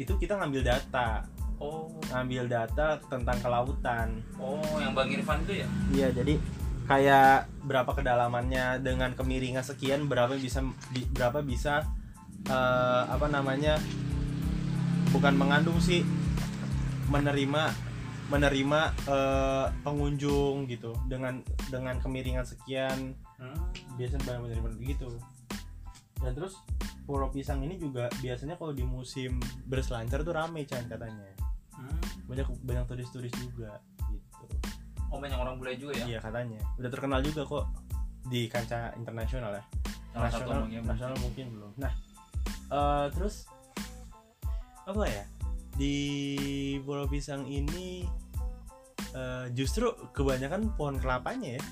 [0.00, 1.20] itu kita ngambil data.
[1.60, 1.92] Oh.
[2.08, 4.24] Ngambil data tentang kelautan.
[4.40, 5.68] Oh yang bang Irfan itu ya?
[5.92, 6.40] Iya jadi
[6.88, 10.64] kayak berapa kedalamannya dengan kemiringan sekian berapa bisa
[10.96, 11.84] bi- berapa bisa
[12.48, 13.76] eh, apa namanya
[15.12, 16.00] bukan mengandung sih
[17.12, 17.89] menerima
[18.30, 23.18] menerima eh, pengunjung gitu dengan dengan kemiringan sekian.
[23.40, 23.56] Hmm.
[23.96, 25.08] biasanya banyak menerima begitu.
[26.20, 26.60] Dan terus
[27.08, 31.26] Pulau Pisang ini juga biasanya kalau di musim berselancar tuh rame Chan katanya.
[31.74, 32.00] Hmm.
[32.28, 33.80] banyak banyak turis-turis juga
[34.12, 34.46] gitu.
[35.10, 36.04] Oh banyak orang bule juga ya?
[36.06, 36.60] Iya katanya.
[36.78, 37.64] Udah terkenal juga kok
[38.28, 39.64] di kancah internasional ya.
[40.12, 41.72] Salah nasional nasional mungkin belum.
[41.80, 41.92] Nah
[42.70, 43.48] eh, terus
[44.84, 45.24] apa ya
[45.80, 45.96] di
[46.84, 48.04] Pulau Pisang ini
[49.16, 51.62] eh, justru kebanyakan pohon kelapanya ya?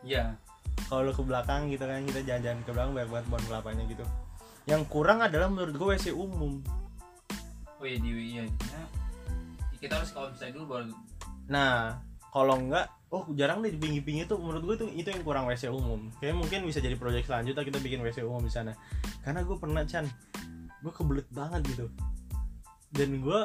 [0.00, 0.24] Iya.
[0.88, 4.04] Kalau ke belakang gitu kan kita jalan-jalan ke belakang banyak banget pohon kelapanya gitu.
[4.64, 6.64] Yang kurang adalah menurut gue WC umum.
[7.76, 8.48] Oh iya di iya.
[8.48, 8.82] Ya.
[9.78, 10.94] kita harus kalau misalnya dulu baru.
[11.52, 12.00] Nah
[12.32, 14.40] kalau enggak oh jarang deh di pinggir-pinggir tuh.
[14.40, 16.08] Menurut gue tuh itu yang kurang WC umum.
[16.24, 18.72] Kayak mungkin bisa jadi proyek selanjutnya kita bikin WC umum di sana.
[19.20, 20.08] Karena gue pernah Chan
[20.78, 21.90] gue kebelet banget gitu
[22.98, 23.40] dan gue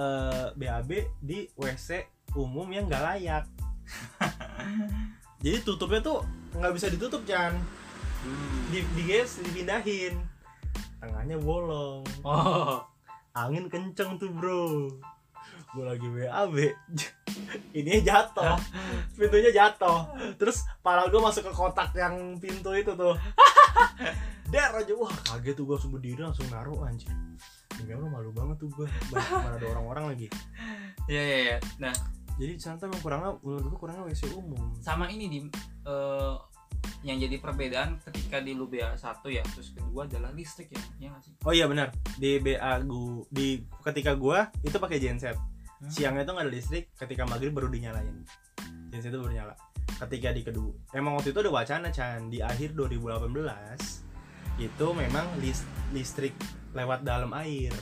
[0.00, 0.90] eh, BAB
[1.20, 2.08] di WC
[2.40, 3.44] umum yang gak layak.
[5.44, 6.24] Jadi tutupnya tuh
[6.56, 7.52] nggak bisa ditutup Chan.
[8.24, 8.72] Hmm.
[8.72, 10.16] di diges dipindahin.
[10.96, 12.00] Tengahnya bolong.
[12.24, 12.80] Oh.
[13.36, 14.88] Angin kenceng tuh bro.
[15.76, 16.56] Gue lagi WAB
[17.78, 18.56] ini jatuh.
[19.20, 20.08] Pintunya jatuh.
[20.40, 23.12] Terus pala gue masuk ke kotak yang pintu itu tuh.
[24.48, 24.92] Der aja.
[24.96, 27.12] Wah kaget tuh gue langsung berdiri langsung naruh anjir
[27.78, 30.28] Demi Allah malu banget tuh gue mana ada orang-orang lagi.
[31.04, 31.56] Iya iya iya.
[31.76, 31.92] Nah.
[32.34, 34.72] Jadi santai emang kurangnya menurut gue kurangnya WC umum.
[34.80, 35.38] Sama ini di
[35.86, 36.34] eh,
[37.04, 41.12] yang jadi perbedaan ketika di lu BA 1 ya terus kedua adalah listrik ya ya
[41.20, 41.36] sih?
[41.44, 41.92] Oh iya benar.
[42.16, 45.36] Di BA gu di ketika gue itu pakai genset.
[45.74, 45.90] Hmm.
[45.90, 48.24] siangnya itu nggak ada listrik ketika maghrib baru dinyalain.
[48.88, 49.54] Genset itu baru nyala.
[49.94, 52.32] Ketika di kedua emang waktu itu ada wacana Chan.
[52.32, 53.28] Di akhir 2018
[54.64, 56.32] itu memang lis- listrik
[56.74, 57.72] lewat dalam air.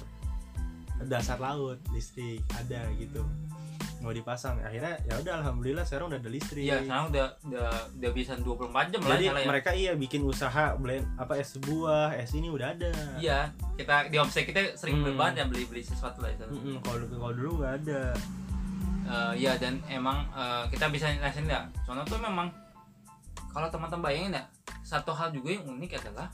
[1.02, 3.24] Dasar laut listrik ada gitu.
[3.98, 6.62] Mau dipasang akhirnya ya udah alhamdulillah sekarang udah ada listrik.
[6.62, 7.68] Iya sekarang udah udah
[7.98, 9.46] udah bisa 24 jam lah jadi ya.
[9.46, 12.90] mereka iya bikin usaha blend apa es buah es ini udah ada.
[13.16, 15.14] Iya kita di omset kita sering Hmm.
[15.14, 18.02] banget ya beli beli sesuatu lah itu Mm-mm, kalau kalau dulu nggak ada.
[19.02, 22.46] Eh, iya dan emang eh, kita bisa ngerasain ya soalnya tuh memang
[23.50, 24.42] kalau teman-teman bayangin ya
[24.82, 26.26] satu hal juga yang unik adalah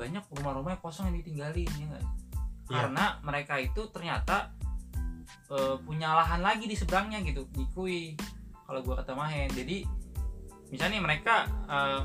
[0.00, 1.84] banyak rumah-rumah yang kosong yang ditinggalin ya?
[1.84, 2.00] Iya.
[2.70, 4.48] karena mereka itu ternyata
[5.52, 8.16] eh, punya lahan lagi di seberangnya gitu di Kui
[8.64, 9.84] kalau gua kata Mahen jadi
[10.72, 12.02] misalnya mereka eh,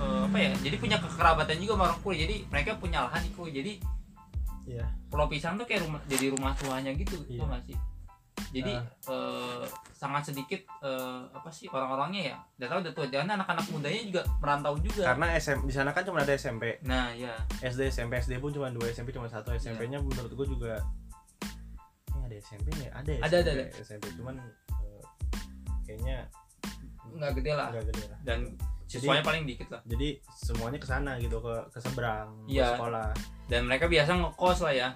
[0.00, 3.30] eh, apa ya jadi punya kekerabatan juga sama orang Kui jadi mereka punya lahan di
[3.30, 3.74] Kui jadi
[4.64, 4.88] Iya.
[5.12, 7.44] Pulau Pisang tuh kayak rumah jadi rumah tuanya gitu Iya.
[7.44, 7.76] tau gak sih
[8.50, 8.84] jadi Ah.
[9.10, 14.00] eh, sangat sedikit eh, apa sih orang-orangnya ya udah tahu udah tua jangan anak-anak mudanya
[14.04, 15.02] juga merantau juga.
[15.06, 18.68] Karena SM di sana kan cuma ada SMP nah ya SD SMP SD pun cuma
[18.68, 20.72] dua SMP cuma satu SMP-nya menurut gua juga
[22.10, 22.88] ini ada SMP nya?
[22.92, 23.82] Ada ya Ada, ada, SMP, ada.
[23.82, 25.02] SMP cuman eh,
[25.84, 26.16] kayaknya
[27.06, 27.68] nggak gede lah.
[27.70, 28.18] Nggak gede lah.
[28.22, 28.38] Dan
[28.84, 29.80] siswanya paling dikit lah.
[29.84, 32.76] Jadi semuanya ke sana gitu ke ke seberang ke Iya.
[32.76, 33.10] sekolah.
[33.44, 34.88] Dan mereka biasa ngekos lah ya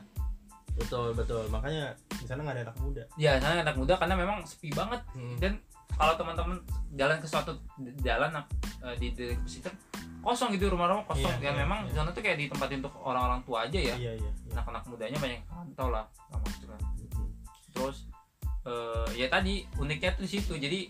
[0.79, 1.45] betul betul.
[1.51, 3.03] Makanya di sana nggak ada anak muda.
[3.19, 5.03] Ya sana anak muda karena memang sepi banget.
[5.13, 5.37] Hmm.
[5.43, 5.59] dan
[5.99, 6.63] kalau teman-teman
[6.95, 7.59] jalan ke suatu
[8.07, 8.31] jalan
[8.87, 9.67] eh, di di situ
[10.23, 11.31] kosong gitu rumah-rumah kosong.
[11.41, 11.87] Iya, dan iya, memang iya.
[11.91, 13.95] di sana tuh kayak ditempatin untuk orang-orang tua aja ya.
[13.99, 14.53] Iya iya, iya.
[14.55, 16.81] anak-anak mudanya banyak rantau lah sama kan.
[17.01, 17.29] Mm-mm.
[17.75, 17.97] terus
[18.67, 20.53] eh, ya tadi uniknya tuh di situ.
[20.55, 20.81] Jadi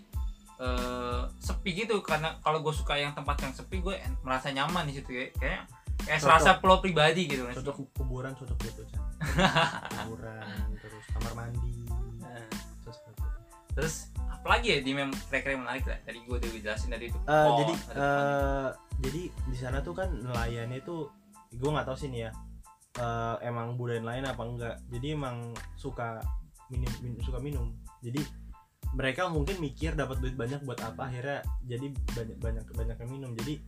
[0.58, 2.00] eh, sepi gitu.
[2.04, 5.62] Karena kalau gue suka yang tempat yang sepi gue merasa nyaman di situ kayak kayak
[6.00, 6.28] kayak Cocok.
[6.38, 8.82] serasa pulau pribadi gitu kan cocok kuburan cocok gitu
[9.98, 10.44] kuburan
[10.78, 11.74] terus kamar mandi.
[12.18, 12.42] Nah,
[12.82, 12.90] gitu.
[13.74, 13.94] terus
[14.28, 17.26] apalagi ya di mem kira-kira yang menarik lah tadi gue udah jelasin tadi itu Eh,
[17.26, 18.68] pos, jadi eh,
[18.98, 21.10] jadi di sana tuh kan nelayannya tuh
[21.50, 22.30] gue nggak tahu sih nih ya
[22.96, 24.76] eh, emang budaya lain apa enggak.
[24.88, 26.18] Jadi emang suka
[26.68, 27.74] minum, min- suka minum.
[28.00, 28.22] Jadi
[28.90, 33.30] mereka mungkin mikir dapat duit banyak buat apa akhirnya jadi banyak banyak banyak minum.
[33.36, 33.60] Jadi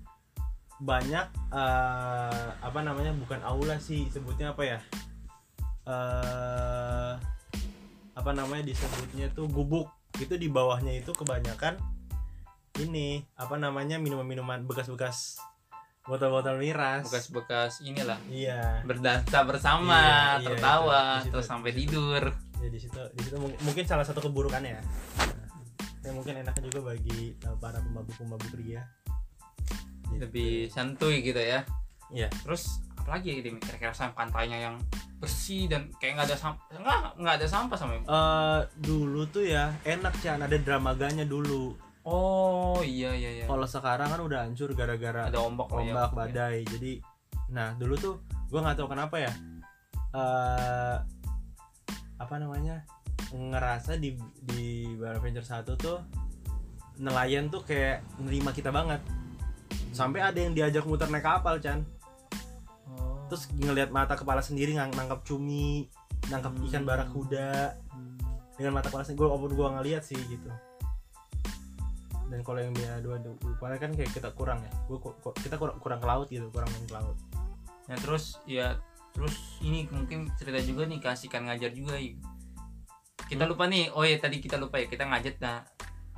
[0.81, 4.79] banyak eh, apa namanya bukan aula sih sebutnya apa ya
[5.85, 7.13] eh
[8.13, 11.77] apa namanya disebutnya tuh gubuk itu di bawahnya itu kebanyakan
[12.77, 15.41] ini apa namanya minuman-minuman bekas-bekas
[16.03, 20.01] botol-botol miras bekas-bekas inilah iya berdansa bersama
[20.37, 21.01] Iya, iya, tertawa itu.
[21.01, 21.33] Di situ.
[21.33, 22.23] terus sampai tidur
[22.57, 24.83] ya di situ di situ mung- mungkin salah satu keburukannya ya
[26.01, 29.00] ya mungkin enaknya juga bagi uh, para pemabuk-pemabuk pria Gitu.
[30.19, 31.63] Lebih santuy gitu ya
[32.11, 32.27] Iya.
[32.43, 33.57] terus apalagi ya Dim?
[33.63, 34.77] kira-kira sama pantainya yang
[35.23, 39.71] bersih dan kayak nggak ada sampah nggak nggak ada sampah sama Eh, dulu tuh ya
[39.87, 41.77] enak Chan ada dramaganya dulu
[42.09, 45.77] oh iya iya iya kalau sekarang kan udah hancur gara-gara ada ombak ya.
[45.93, 46.93] ombak badai jadi
[47.53, 48.15] nah dulu tuh
[48.49, 49.33] gua nggak tahu kenapa ya
[50.17, 50.97] eh
[52.21, 52.83] apa namanya
[53.31, 55.99] ngerasa di di Bar 1 tuh
[57.01, 59.01] nelayan tuh kayak nerima kita banget
[59.91, 61.83] sampai ada yang diajak muter naik kapal Chan
[62.91, 63.23] Oh.
[63.27, 65.87] terus ngelihat mata kepala sendiri ngang nangkap cumi
[66.27, 66.67] nangkap Hmm.
[66.67, 67.75] ikan barakuda
[68.55, 70.51] dengan mata kepala sendiri gue walaupun gue ngeliat sih gitu
[72.27, 73.19] dan kalau yang dia dua
[73.59, 76.85] kemarin kan kayak kita kurang ya ku- kita kurang, kurang ke laut gitu kurang main
[76.85, 77.19] ke laut
[77.87, 78.79] Nah terus ya
[79.11, 82.15] terus ini mungkin cerita juga nih kasihkan ngajar juga ya.
[83.27, 83.51] Kita Hmm.
[83.51, 85.67] lupa nih, oh ya tadi kita lupa ya kita ngajar nah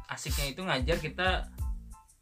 [0.05, 1.49] asiknya itu ngajar kita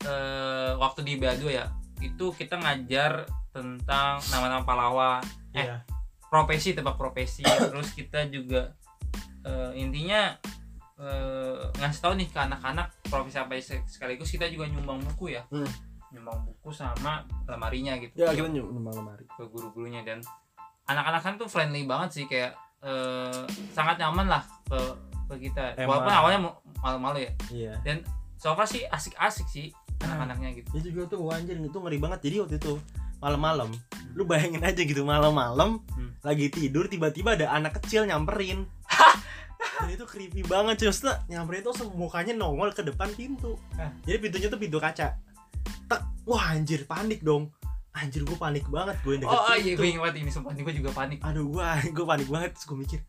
[0.03, 1.67] eh, waktu di BA2 ya
[2.01, 5.21] itu kita ngajar tentang nama-nama pahlawan
[5.53, 5.67] Eh.
[5.67, 5.83] Iya.
[6.27, 7.43] profesi tebak profesi.
[7.43, 8.71] Terus kita juga
[9.43, 10.31] eh, intinya
[10.97, 15.43] eh, ngasih tahu nih ke anak-anak profesi apa sek- sekaligus kita juga nyumbang buku ya.
[15.49, 15.67] Hmm.
[16.11, 18.15] nyumbang buku sama lemarinya gitu.
[18.17, 19.23] Ya kita nyumbang lemari.
[19.29, 20.03] Ke guru-gurunya.
[20.03, 20.19] Dan
[20.85, 24.79] anak-anak kan tuh friendly banget sih kayak eh, sangat nyaman lah ke
[25.29, 25.75] ke kita.
[25.77, 25.99] Emang.
[25.99, 26.41] walaupun awalnya
[26.79, 27.33] malu-malu ya.
[27.51, 27.73] Iya.
[28.35, 29.69] So far sih asik-asik sih
[30.01, 30.69] anak-anaknya gitu.
[30.81, 32.21] Itu juga tuh anjir itu ngeri banget.
[32.25, 32.73] Jadi waktu itu
[33.21, 33.69] malam-malam
[34.17, 36.11] lu bayangin aja gitu malam-malam Hmm.
[36.25, 38.65] lagi tidur tiba-tiba ada anak kecil nyamperin.
[39.81, 40.89] Dan itu creepy banget cuy.
[40.89, 43.57] Maksudnya nyamperin tuh mukanya nongol ke depan pintu.
[43.77, 43.93] Hah?
[44.05, 45.17] jadi pintunya tuh pintu kaca.
[45.87, 47.53] Tak wah anjir panik dong.
[47.91, 50.75] Anjir gue panik banget gue yang deket oh, oh iya gue ingat ini sumpah gue
[50.75, 51.19] juga panik.
[51.27, 51.65] Aduh gue
[51.97, 53.01] gue panik banget terus gue mikir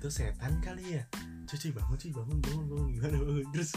[0.00, 1.02] itu setan kali ya?
[1.44, 3.70] Cuy cuy bangun cuy bangun bangun bangun gimana bangun terus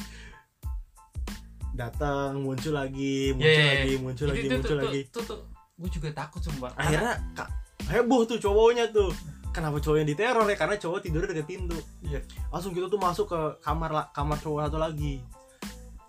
[1.78, 5.02] datang muncul lagi muncul Iya, iya, lagi muncul Itu- lagi itu muncul tuh, lagi.
[5.08, 5.40] tuh, tuh, tuh,
[5.78, 7.50] gue juga takut sumpah akhirnya kak
[7.88, 9.14] heboh tuh cowoknya tuh.
[9.48, 10.54] Kenapa cowoknya diteror ya?
[10.54, 11.74] Karena cowok tidur deket pintu
[12.04, 12.22] Iya.
[12.50, 15.18] langsung kita tuh masuk ke kamar kamar cowok satu lagi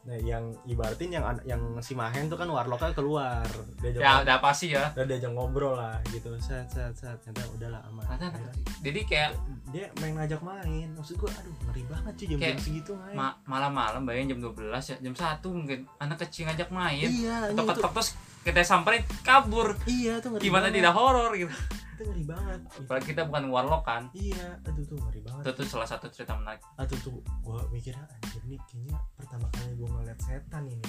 [0.08, 3.44] nah yang ibaratin yang an- yang si Mahen tuh kan warlocknya keluar.
[3.76, 4.88] Diajak ya ngob- udah pasti ya.
[4.90, 6.32] Udah diajak ngobrol lah gitu.
[6.40, 7.12] Set set set.
[7.20, 8.04] Ternyata udahlah aman.
[8.08, 8.52] Kecil.
[8.80, 9.30] jadi kayak
[9.68, 10.88] dia main ngajak main.
[10.92, 14.48] Maksud gua aduh ngeri banget cuy jam jam Kayak segitu main ma- malam-malam bayangin jam
[14.48, 15.78] 12 ya jam 1 mungkin.
[15.98, 17.04] Anak kecil ngajak main.
[17.04, 18.10] Iya ini ketok tuh ketok terus
[18.48, 19.76] kita samperin kabur.
[19.84, 20.76] Iya tuh ngeri gimana banget.
[20.80, 21.52] tidak horor gitu.
[21.94, 22.60] Itu ngeri banget.
[22.78, 24.02] Apalagi kita bukan warlock kan.
[24.10, 25.42] Iya aduh tuh ngeri banget.
[25.44, 26.64] Itu tuh salah satu cerita menarik.
[26.74, 30.88] Atau tuh gua mikirnya anjir nih kayaknya pertama kali gua ngeliat setan ini.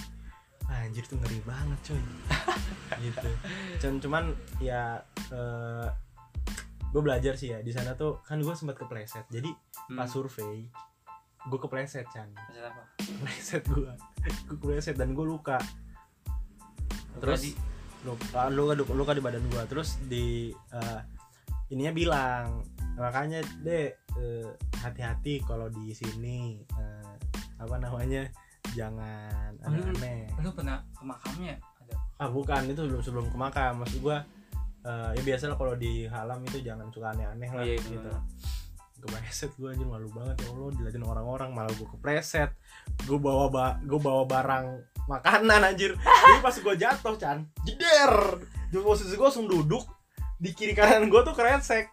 [0.66, 2.01] Anjir tuh ngeri banget coy.
[3.03, 3.30] Gitu.
[3.80, 4.24] Cuman cuman
[4.60, 5.88] ya eh
[6.89, 9.26] gue belajar sih ya di sana tuh kan gue sempat kepleset.
[9.28, 9.49] Jadi
[9.89, 9.97] Hmm.
[9.97, 10.70] pas survei
[11.41, 12.30] gue kepleset Chan.
[12.30, 12.84] Cerita apa?
[12.97, 13.89] Kepleset gue
[14.45, 15.57] gue kepleset dan gue luka
[17.20, 17.39] terus?
[17.43, 17.51] Tadi,
[18.07, 20.99] luka luka luka di badan gue terus di eh,
[21.70, 22.63] ininya bilang
[22.95, 24.47] makanya deh eh,
[24.78, 27.13] hati-hati kalau di sini eh,
[27.59, 28.24] apa namanya
[28.72, 30.32] jangan Oh, lu- aneh-aneh.
[30.39, 31.59] lu pernah ke makamnya?
[31.59, 31.95] Ada?
[32.17, 32.61] Ah bukan.
[32.72, 33.84] Itu sebelum sebelum ke makam.
[33.84, 34.24] Maksud gua
[34.82, 37.99] eh, ya biasa lah kalau di halam itu jangan suka aneh-aneh lah Oh, iya, gitu.
[37.99, 38.24] bener.
[38.99, 40.36] kepreset gue anjir malu banget.
[40.39, 42.51] Ya Allah diliatin orang-orang malah gue kepreset.
[43.03, 44.65] Gue bawa ba gue bawa barang
[45.10, 45.97] makanan anjir.
[45.97, 48.14] Jadi pas gue jatuh Chan jeder.
[48.70, 49.82] Di posisi gue langsung duduk
[50.38, 51.91] di kiri kanan gue tuh kresek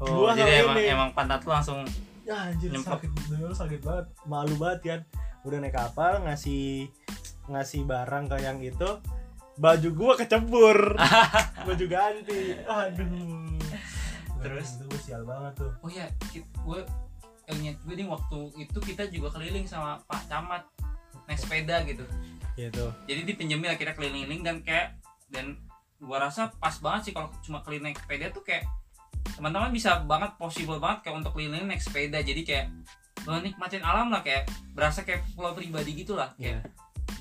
[0.00, 0.88] oh, Gua jadi emang ini.
[0.88, 1.84] emang pantat lu langsung
[2.22, 4.06] ya anjir sakit bener sakit banget.
[4.26, 5.00] Malu banget kan
[5.42, 6.86] udah naik kapal ngasih
[7.50, 8.88] ngasih barang ke yang itu
[9.58, 10.96] baju gua kecebur.
[11.68, 12.56] Baju ganti.
[12.64, 13.52] Aduh.
[14.42, 14.80] Terus?
[14.80, 15.72] itu gua sial banget tuh.
[15.82, 16.80] Oh ya gue
[17.52, 20.62] inget gue nih waktu itu kita juga keliling sama Pak Camat
[21.32, 22.04] naik sepeda gitu.
[22.52, 22.84] Gitu.
[23.08, 25.00] Jadi dipinjemin lah kita keliling dan kayak
[25.32, 25.56] dan
[25.96, 28.68] gua rasa pas banget sih kalau cuma keliling naik sepeda tuh kayak
[29.38, 32.20] teman-teman bisa banget possible banget kayak untuk keliling naik sepeda.
[32.20, 32.66] Jadi kayak
[33.24, 36.36] lo nikmatin alam lah kayak berasa kayak pulau pribadi gitu lah.
[36.36, 36.68] Kayak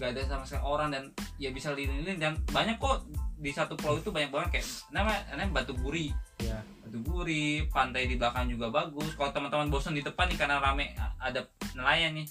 [0.01, 1.03] gak ada sama sekali orang dan
[1.37, 3.05] ya bisa keliling dan banyak kok
[3.37, 6.09] di satu pulau itu banyak banget kayak nama namanya Batu Buri
[6.41, 6.57] ya
[6.91, 9.15] Batu Gurih, pantai di belakang juga bagus.
[9.15, 10.91] Kalau teman-teman bosan di depan nih karena rame
[11.23, 12.27] ada nelayan nih,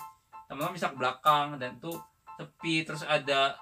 [0.51, 1.95] teman-teman bisa ke belakang dan tuh
[2.35, 3.55] sepi terus ada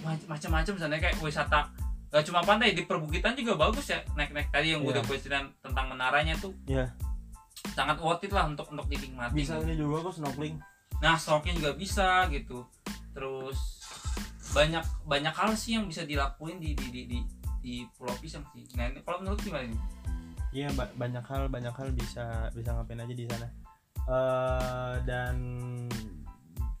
[0.00, 1.72] mac- macam-macam sana kayak wisata
[2.06, 2.70] gak cuma pantai.
[2.70, 4.94] Di perbukitan juga bagus ya naik-naik tadi yang gue Iya.
[4.94, 6.52] udah postingan tentang menaranya tuh.
[6.64, 6.92] Iya.
[7.70, 9.36] sangat worth it lah untuk untuk dinikmati.
[9.36, 10.56] Bisa ini juga kok snorkeling.
[10.98, 12.64] Nah snorkeling juga bisa gitu.
[13.10, 13.58] Terus
[14.50, 17.18] banyak banyak hal sih yang bisa dilakuin di di di di,
[17.60, 18.64] di Pulau Pisang sih.
[18.74, 19.80] Nah ini kalau menurut gimana nih
[20.50, 23.46] iya ba- banyak hal banyak hal bisa bisa ngapain aja di sana
[24.08, 25.34] eh dan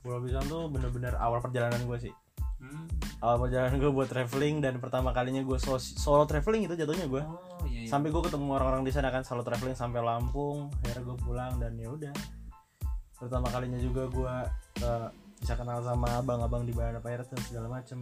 [0.00, 2.14] Pulau Pisang tuh bener-bener awal perjalanan gue sih.
[2.60, 2.84] Hmm.
[3.24, 7.24] awal perjalanan gue buat traveling dan pertama kalinya gue solo, solo traveling itu jatuhnya gue
[7.24, 7.88] oh iya, iya.
[7.88, 11.72] sampai gue ketemu orang-orang di sana kan solo traveling sampai Lampung akhirnya gue pulang dan
[11.80, 12.12] ya udah.
[13.16, 14.34] Pertama kalinya juga gue
[14.84, 15.08] eh,
[15.40, 18.00] bisa kenal sama abang-abang di Banana Pirates dan segala macem.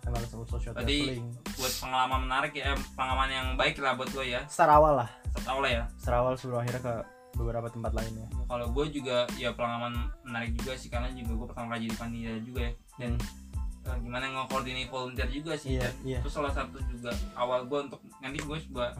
[0.00, 1.26] Kenal sama social Tadi- traveling.
[1.60, 4.40] buat pengalaman menarik ya eh, pengalaman yang baik lah buat gue ya.
[4.48, 5.08] Start awal lah
[5.44, 5.84] lah ya.
[6.00, 6.94] Start awal sebelum akhirnya ke
[7.38, 8.26] beberapa tempat lainnya.
[8.50, 12.34] Kalau gue juga ya pengalaman menarik juga sih karena juga gue pertama kali jadi panitia
[12.42, 12.72] juga ya.
[12.98, 13.12] Dan
[13.86, 15.78] eh, gimana nge-coordinate volunteer juga sih.
[15.78, 16.18] Iya Dan iya.
[16.18, 18.92] Itu salah satu juga awal gue untuk nanti gue buat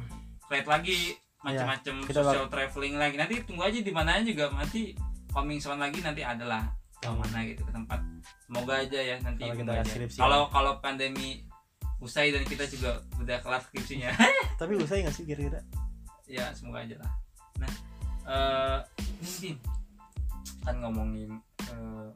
[0.46, 3.16] slide lagi macam-macam Iya, kita social traveling lagi.
[3.18, 4.94] Nanti tunggu aja di mana juga nanti
[5.34, 6.62] coming soon lagi nanti adalah
[6.98, 8.00] ke mana gitu ke tempat.
[8.46, 9.92] Semoga aja ya nanti Kalau kita aja.
[10.14, 11.42] kalau kalau pandemi
[11.98, 14.14] usai dan kita juga udah kelar skripsinya.
[14.62, 15.62] Tapi usai nggak sih kira-kira?
[16.26, 17.27] Ya semoga aja lah
[18.28, 19.56] nah eh Din,
[20.62, 21.32] kan ngomongin
[21.64, 22.08] eh,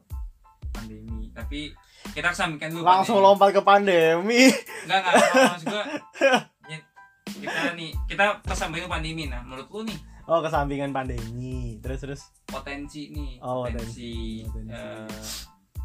[0.69, 1.33] pandemi.
[1.33, 1.73] Tapi
[2.13, 3.27] kita kesampingkan dulu langsung pandemi.
[3.33, 4.41] lompat ke pandemi.
[4.85, 5.13] Enggak, enggak,
[5.49, 5.83] maksud gua
[6.67, 6.77] ya,
[7.25, 9.25] kita nih, kita kesampingkan pandemi.
[9.25, 9.99] Nah menurut lu nih?
[10.23, 11.81] Oh kesampingan pandemi.
[11.81, 12.21] Terus terus?
[12.45, 14.71] Potensi nih Oh, potensi, potensi.
[14.71, 15.19] eh,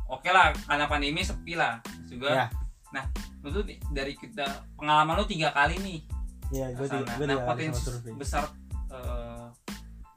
[0.06, 1.80] oke lah karena pandemi sepi lah.
[2.04, 2.46] Juga
[2.92, 3.02] Ya.
[3.40, 6.00] menurut lu nih, dari kita pengalaman lu tiga kali nih.
[6.48, 8.44] Ya gue gue nah tiga kali potensi besar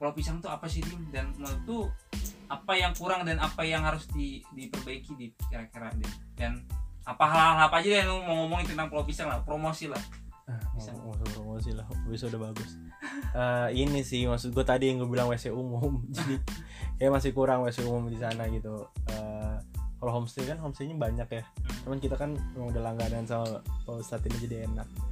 [0.02, 0.98] Pulau Pisang tuh apa sih Dim?
[1.14, 1.86] Dan menurut tuh
[2.50, 6.10] apa yang kurang dan apa yang harus di, diperbaiki di kira-kira Dim?
[6.34, 6.58] Dan
[7.06, 10.02] apa hal-hal apa aja deh lu mau ngomongin tentang Pulau Pisang lah promosi lah.
[10.50, 10.90] Ah, Bisa.
[11.38, 12.74] promosi lah bisa udah bagus.
[13.30, 16.02] Eh, ini sih maksud gue tadi yang gue bilang WC umum.
[16.18, 16.34] Jadi
[16.98, 18.90] kayak masih kurang WC umum di sana gitu.
[19.06, 19.54] Eh,
[20.02, 21.46] kalau homestay kan homestaynya banyak ya.
[21.86, 25.11] Cuman kita kan udah langganan sama Pak Ustadz ini jadi enak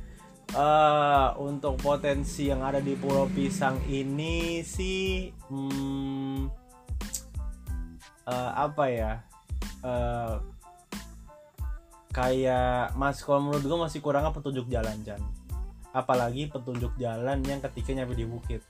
[0.51, 6.51] Eh, untuk potensi yang ada di Pulau Pisang ini sih hmm,
[8.26, 9.12] eh, apa ya?
[9.86, 10.34] Eh,
[12.11, 15.22] kayak mas kalau menurut gue masih kurangnya petunjuk jalan Chan
[15.94, 18.62] apalagi petunjuk jalan yang ketika nyampe di bukit.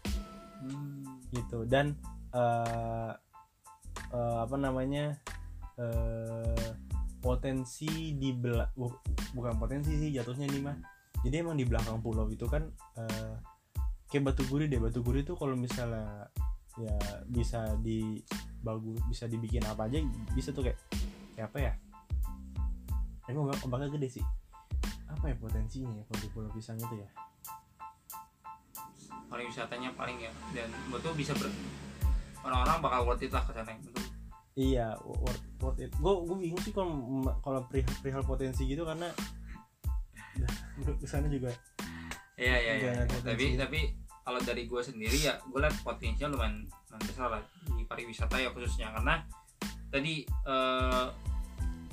[0.60, 1.24] Hmm.
[1.32, 1.64] gitu.
[1.64, 1.96] Dan
[2.36, 3.12] eh
[4.12, 5.16] eh, apa namanya?
[5.80, 6.76] Eh
[7.20, 9.00] potensi di bela bu-
[9.36, 10.76] bukan potensi sih jatuhnya nih mah
[11.20, 13.34] jadi emang di belakang pulau itu kan eh
[14.10, 14.80] kayak batu gurih deh.
[14.82, 16.26] Batu gurih tuh kalau misalnya
[16.78, 16.96] ya
[17.26, 18.22] bisa di
[18.62, 20.00] bagus bisa dibikin apa aja
[20.32, 20.78] bisa tuh kayak
[21.36, 21.72] kayak apa ya?
[23.30, 24.24] Emang ombak- ombaknya gede sih.
[25.06, 27.08] Apa ya potensinya ya kalau di pulau pisang itu ya?
[29.30, 30.32] Pariwisatanya paling ya.
[30.50, 31.46] Dan betul bisa ber
[32.42, 33.76] orang-orang bakal worth it lah ke sana.
[33.78, 34.10] Betul
[34.58, 35.94] Iya, worth, worth it.
[36.02, 39.08] Gue gue bingung sih kalau kalau perihal, perihal potensi gitu karena
[40.80, 41.50] gue ke sana juga.
[42.40, 43.04] iya iya iya iya.
[43.04, 43.28] potensi.
[43.28, 43.80] tapi tapi
[44.24, 47.42] kalau dari gue sendiri ya gue lihat potensinya lumayan lumayan besar lah
[47.76, 49.20] di pariwisata ya khususnya karena
[49.92, 51.06] tadi eh,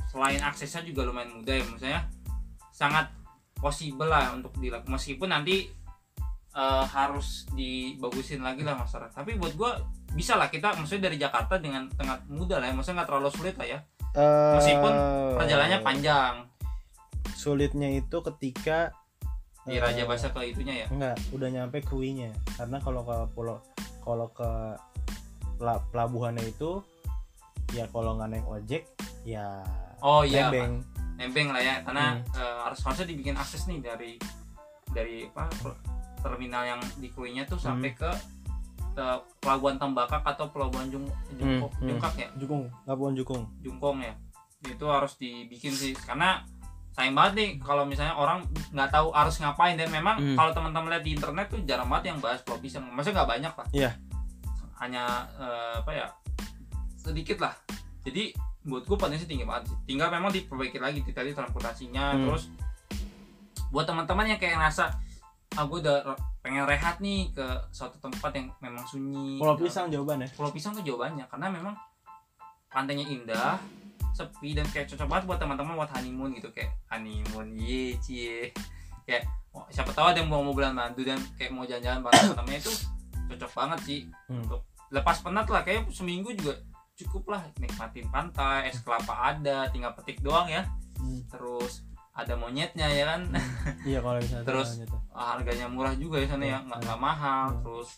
[0.08, 2.02] selain aksesnya juga lumayan mudah ya maksudnya
[2.72, 3.12] sangat
[3.58, 5.68] possible lah untuk dilakukan meskipun nanti
[6.56, 9.72] eh, harus dibagusin lagi lah masyarakat tapi buat gue
[10.16, 13.56] bisa lah kita maksudnya dari Jakarta dengan sangat mudah lah ya maksudnya nggak terlalu sulit
[13.60, 13.80] lah ya
[14.18, 14.94] Meskipun
[15.38, 16.47] perjalanannya panjang
[17.38, 18.90] Sulitnya itu ketika
[19.64, 22.34] di eh, Raja Basa ke itunya ya Enggak, udah nyampe ke Winya.
[22.56, 23.62] Karena kalau ke pulau
[24.02, 24.50] kalau ke
[25.56, 26.82] pela- pelabuhannya itu
[27.70, 28.84] ya kalau nggak naik ojek
[29.22, 29.60] ya
[30.00, 30.80] oh iya nebeng.
[31.18, 32.40] nebeng lah ya karena Hmm.
[32.40, 34.12] eh, harus harusnya dibikin akses nih dari
[34.88, 35.52] dari apa
[36.18, 38.00] terminal yang di Kuinya tuh sampai Hmm.
[38.00, 38.12] ke,
[38.96, 39.06] ke
[39.38, 41.88] pelabuhan Tembakak atau pelabuhan Jung, Jungkok, Hmm, hmm.
[41.92, 43.44] Jungkak ya Jukung, Labuan Jukung.
[43.60, 44.14] Jungkong ya
[44.64, 46.42] itu harus dibikin sih karena
[46.98, 48.42] sayang banget nih kalau misalnya orang
[48.74, 50.34] nggak tahu harus ngapain dan memang Hmm.
[50.34, 53.54] kalau teman-teman lihat di internet tuh jarang banget yang bahas Pulau Pisang maksudnya nggak banyak
[53.54, 53.92] lah Iya.
[54.76, 55.04] hanya
[55.36, 56.08] eh, apa ya
[56.98, 57.54] sedikit lah
[58.02, 58.34] jadi
[58.64, 62.26] buat gue potensi tinggi banget sih tinggal memang diperbaiki lagi di tadi transportasinya Hmm.
[62.26, 62.50] terus
[63.70, 64.90] buat teman-teman yang kayak ngerasa
[65.54, 69.66] ah gue udah pengen rehat nih ke suatu tempat yang memang sunyi Pulau gitu.
[69.66, 70.28] Pisang jawabannya.
[70.32, 71.76] Pulau Pisang tuh jawabannya karena memang
[72.68, 73.56] pantainya indah
[74.14, 78.52] sepi dan kayak cocok banget buat teman-teman buat honeymoon gitu kayak honeymoon ye cie
[79.04, 82.36] kayak oh, siapa tahu ada yang mau mau bulan madu dan kayak mau jalan-jalan bareng
[82.36, 82.74] namanya itu
[83.28, 84.44] cocok banget sih Hmm.
[84.44, 86.56] untuk lepas penat lah kayak seminggu juga
[86.96, 90.64] cukup lah nikmatin pantai es kelapa ada tinggal petik doang ya
[90.98, 91.22] Hmm.
[91.30, 93.22] terus ada monyetnya ya kan
[93.90, 94.82] iya kalau misalnya Terus,
[95.14, 96.74] harganya murah juga di sana ya Hmm.
[96.74, 97.62] nggak nggak mahal Hmm.
[97.62, 97.90] terus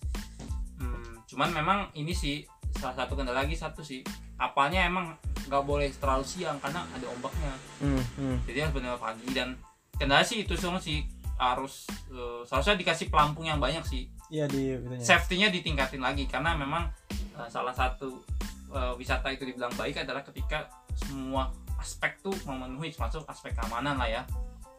[0.78, 2.44] hmm, cuman memang ini sih
[2.76, 4.04] salah satu kendala lagi satu sih
[4.36, 5.16] kapalnya emang
[5.50, 7.54] nggak boleh terlalu siang karena ada ombaknya.
[7.82, 8.38] Hmm, hmm.
[8.46, 9.58] jadi harus benar pagi dan
[9.98, 11.04] kendala sih itu semua sih
[11.42, 14.06] harus eh, seharusnya dikasih pelampung yang banyak sih.
[14.30, 18.22] Iya di safety-nya ditingkatin lagi karena memang eh, salah satu
[18.70, 21.50] eh, wisata itu dibilang baik adalah ketika semua
[21.82, 24.22] aspek tuh memenuhi termasuk aspek keamanan lah ya.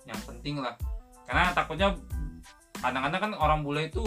[0.07, 0.79] Yang penting lah.
[1.27, 1.99] Karena takutnya
[2.81, 4.05] kadang-kadang kan orang bule itu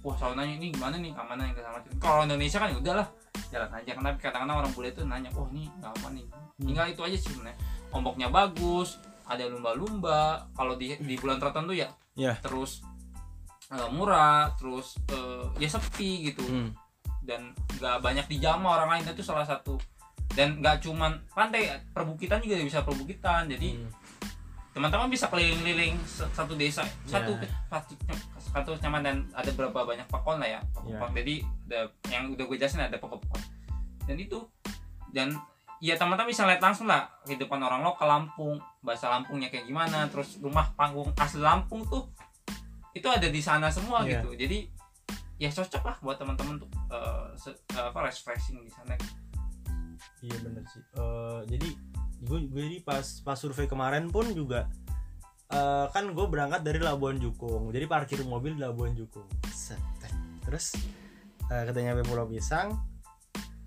[0.00, 1.12] wah selalu nanya ini gimana nih?
[1.12, 3.06] Keamanan yang kesama kalau Indonesia kan ya udahlah
[3.48, 3.90] jalan aja.
[3.94, 6.26] Karena kadang-kadang orang bule itu nanya oh ini aman nih?
[6.58, 7.58] Tinggal itu aja sih sebenarnya.
[7.90, 10.46] Ombaknya bagus ada lumba-lumba.
[10.52, 11.88] Kalau di di bulan tertentu ya
[12.18, 12.34] Iya.
[12.42, 12.82] terus
[13.70, 16.42] eh, murah terus eh, ya sepi gitu.
[16.44, 16.70] Hmm.
[17.28, 19.76] dan nggak banyak dijamah orang lain itu salah satu.
[20.32, 23.44] Dan nggak cuman pantai perbukitan juga bisa perbukitan.
[23.46, 23.92] Jadi Hmm.
[24.78, 27.92] Teman-teman bisa keliling-keliling se- satu desa satu ke- satu
[28.38, 31.10] satu kecamatan ada berapa banyak pakon lah ya pakon Ya.
[31.16, 31.34] jadi
[31.66, 33.42] ada yang udah gue jelasin ada pokok-pokok
[34.06, 34.38] dan itu
[35.10, 35.28] dan
[35.78, 40.38] ya teman-teman bisa lihat langsung lah kehidupan orang lokal Lampung bahasa Lampungnya kayak gimana terus
[40.38, 42.06] rumah panggung asli Lampung tuh
[42.92, 44.22] itu ada di sana semua Iya.
[44.22, 44.58] gitu jadi
[45.36, 46.70] ya cocok lah buat teman-teman untuk
[47.36, 48.94] se- eh, apa refreshing di sana
[50.18, 50.82] Iya bener sih.
[50.94, 51.68] Eh, jadi
[52.18, 54.66] gue jadi pas pas survei kemarin pun juga
[55.54, 57.70] eh, kan gue berangkat dari Labuan Jukung.
[57.70, 59.28] Jadi parkir mobil di Labuan Jukung.
[60.42, 60.74] Terus
[61.52, 62.74] eh, ketika nyampe Pulau Pisang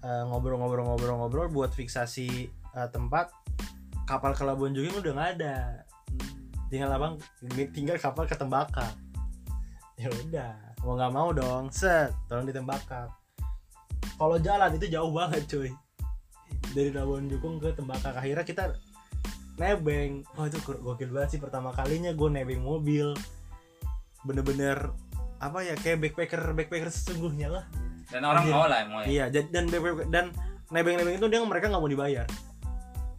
[0.03, 3.31] eh, ngobrol-ngobrol-ngobrol-ngobrol buat fiksasi eh, tempat
[4.03, 5.57] kapal ke Labuan Jukung udah nggak ada.
[6.67, 7.19] Tinggal abang
[7.75, 8.87] tinggal kapal ke Tembakau.
[9.99, 11.69] Ya udah, mau nggak mau dong.
[11.69, 13.11] Set, tolong di Tembakau.
[14.17, 15.69] Kalau jalan itu jauh banget cuy
[16.71, 18.75] dari Labuan Jukung ke Tembakau akhirnya kita
[19.59, 20.25] nebeng.
[20.39, 23.13] Oh itu go- gokil banget sih pertama kalinya gue nebeng mobil.
[24.25, 24.93] Bener-bener
[25.41, 27.65] apa ya kayak backpacker backpacker sesungguhnya lah.
[28.11, 28.53] Dan orang Anjir.
[28.53, 29.07] mau lah mau ya?
[29.07, 30.25] Iya dan dan backpacker, dan
[30.71, 32.27] nebeng-nebeng itu dia mereka nggak mau dibayar.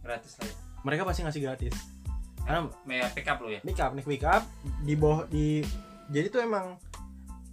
[0.03, 0.55] Gratis lah ya.
[0.83, 1.75] Mereka pasti ngasih gratis.
[2.43, 3.59] Karena Mega pick up lo ya?
[3.63, 4.43] Pick up nih pick up.
[4.83, 5.63] Di bawah di
[6.11, 6.75] jadi tuh emang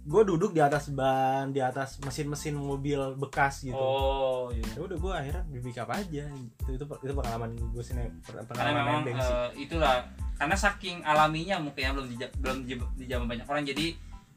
[0.01, 3.77] gue duduk di atas ban di atas mesin-mesin mobil bekas gitu.
[3.77, 4.65] Oh iya.
[4.73, 6.25] Ya udah gue akhirnya di pick up aja.
[6.65, 10.01] Itu itu itu pengalaman gue sih ne- karena pengalaman memang eh, itulah
[10.41, 13.85] karena saking alaminya mungkin ya belum dija- belum di- dijamah banyak orang jadi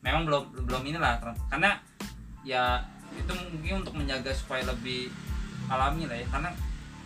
[0.04, 1.16] memang belum belum inilah.
[1.48, 1.80] Karena
[2.44, 2.84] ya
[3.16, 5.08] itu mungkin untuk menjaga supaya lebih
[5.72, 6.28] alami lah ya.
[6.28, 6.52] Karena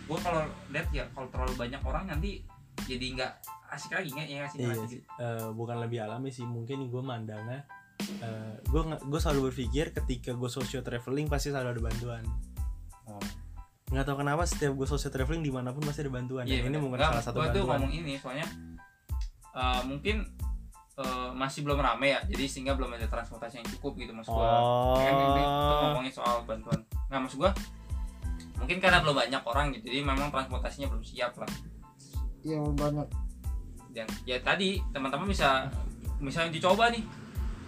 [0.03, 0.43] gue kalau
[0.75, 2.43] lihat ya kalau terlalu banyak orang nanti
[2.83, 3.31] jadi nggak
[3.71, 4.99] asik lagi nggak ya sih iya nggak sih.
[4.99, 5.01] Asik.
[5.15, 6.43] Eh, bukan lebih alami sih.
[6.43, 7.63] Mungkin gue mandangnya
[7.99, 12.23] eh, gue gue selalu berpikir ketika gue social traveling pasti selalu ada bantuan.
[13.09, 13.21] Oh.
[13.89, 16.45] nggak tahu kenapa setiap gue social traveling di mana pun pasti ada bantuan.
[16.45, 17.79] Iya, Dan ini mungkin salah satu gua tuh bantuan.
[17.81, 18.47] ngomong ini soalnya
[19.57, 20.15] eh, mungkin
[21.01, 24.45] eh, masih belum rame ya jadi sehingga belum ada transportasi yang cukup gitu maksud gua.
[24.61, 26.79] Oh kan ini tuh ngomongin soal bantuan.
[27.09, 27.51] Nggak maksud gua
[28.59, 31.49] mungkin karena belum banyak orang gitu jadi memang transportasinya belum siap lah.
[32.45, 33.07] Iya banyak.
[33.89, 35.65] Dan ya tadi teman-teman bisa
[36.21, 37.01] misalnya dicoba nih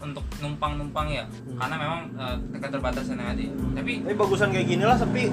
[0.01, 1.23] untuk numpang-numpang ya.
[1.55, 3.41] Karena memang eh, keterbatasan yang ada.
[3.41, 3.53] Ya.
[3.77, 5.29] tapi tapi bagusan kayak gini lah sepi.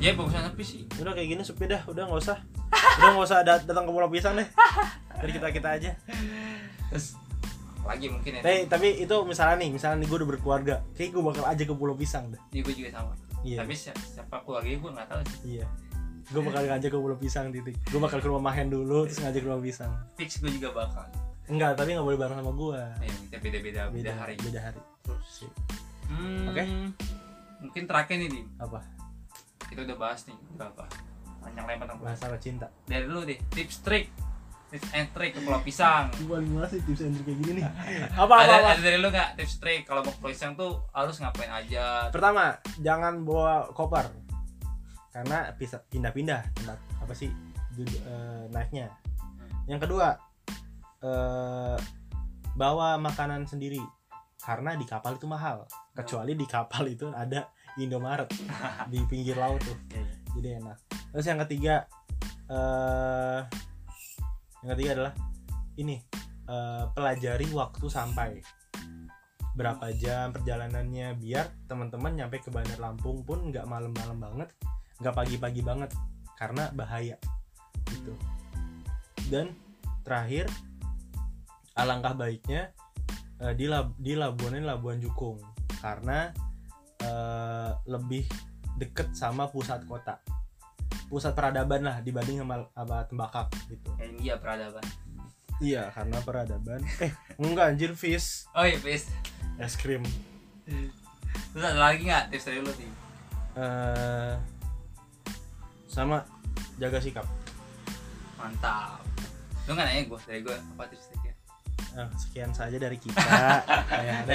[0.00, 0.82] Ya bagusnya sepi sih.
[0.98, 2.38] Udah kayak gini sepi dah udah nggak usah.
[2.98, 4.48] Udah nggak usah dat- datang ke Pulau Pisang deh.
[5.18, 5.90] Dari kita kita aja.
[6.90, 7.18] Terus
[7.88, 8.40] lagi mungkin ya.
[8.44, 11.74] Tapi tapi itu misalnya nih misalnya nih gue udah berkeluarga kayak gue bakal aja ke
[11.74, 13.12] Pulau Pisang dah ya, gue juga sama.
[13.46, 13.58] Iya.
[13.62, 15.38] Tapi siapa, siapa keluarga gue nggak tahu sih.
[15.58, 15.66] Iya.
[16.28, 17.76] Gue bakal ngajak ke Pulau Pisang titik.
[17.88, 19.92] Gue bakal ke rumah Mahen dulu terus ngajak ke Pulau Pisang.
[20.20, 21.08] Fix gue juga bakal
[21.48, 24.34] enggak tapi nggak boleh bareng sama gue ya kita beda-beda beda hari.
[24.40, 24.80] beda hari.
[25.04, 25.46] Terus
[26.08, 26.62] hmm, Oke.
[27.60, 28.46] mungkin terakhir nih Dim.
[28.58, 28.80] apa?
[29.68, 30.84] Kita udah bahas nih berapa
[31.38, 32.66] panjang lebar tentang masalah cinta?
[32.88, 34.10] Dari lu deh tips trik.
[34.68, 36.12] Tips and trick ke Pulau Pisang.
[36.20, 37.64] Gue paling males sih tips and trick kayak gini nih.
[38.20, 38.68] Apa apa, ada, apa?
[38.76, 39.82] ada dari lu nggak tips trik?
[39.88, 42.12] Kalau mau ke Pulau Pisang tuh harus ngapain aja?
[42.12, 44.12] Pertama jangan bawa koper.
[45.14, 45.52] Karena
[45.88, 46.78] pindah-pindah tempat.
[47.00, 47.32] Apa sih
[47.78, 48.92] eh, naiknya?
[49.68, 50.27] Yang kedua
[51.02, 51.78] eh,
[52.58, 53.80] bawa makanan sendiri.
[54.38, 55.66] Karena di kapal itu mahal.
[55.94, 58.26] Kecuali di kapal itu ada Indomaret
[58.92, 59.78] di pinggir laut tuh.
[59.94, 60.14] Iya, iya.
[60.34, 60.76] jadi enak.
[61.14, 61.74] Terus yang ketiga
[62.48, 63.40] eh
[64.64, 65.14] yang ketiga adalah
[65.78, 65.96] ini
[66.50, 68.30] eh, pelajari waktu sampai.
[69.58, 74.48] Berapa jam perjalanannya biar teman-teman nyampe ke Bandar Lampung pun nggak malam-malam banget
[75.02, 75.90] nggak pagi-pagi banget.
[76.38, 77.18] Karena bahaya.
[77.90, 78.14] Gitu.
[79.30, 79.54] Dan
[80.06, 80.46] terakhir
[81.78, 82.74] alangkah baiknya
[83.38, 85.38] eh, di lab, di Labuan ini Labuan Jukung.
[85.78, 86.28] Karena
[86.98, 88.26] eh, lebih
[88.76, 90.18] deket sama pusat kota.
[91.08, 93.94] Pusat peradaban lah dibanding sama, sama Tembakak gitu.
[93.96, 94.84] Kayak India peradaban.
[95.58, 96.80] Iya karena peradaban.
[97.02, 98.46] Eh enggak anjir fish.
[98.54, 99.10] Oh iya bis
[99.58, 100.06] es krim.
[101.50, 102.90] Terus ada lagi nggak tips dari lu nih
[103.58, 104.34] eh
[105.90, 106.22] sama
[106.78, 107.26] jaga sikap.
[108.38, 109.02] Mantap.
[109.66, 111.10] Lu nggak nanya gue dari gue apa tips
[111.94, 113.18] Eh, sekian saja dari kita.
[113.98, 114.34] Ya lo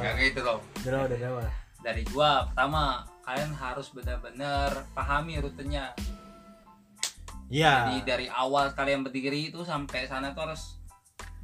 [0.00, 1.40] eh gitu loh dari lo
[1.80, 5.92] dari gua pertama kalian harus benar-benar pahami rutenya.
[7.48, 7.72] Iya.
[7.84, 10.80] Jadi dari awal kalian berdiri itu sampai sana tuh harus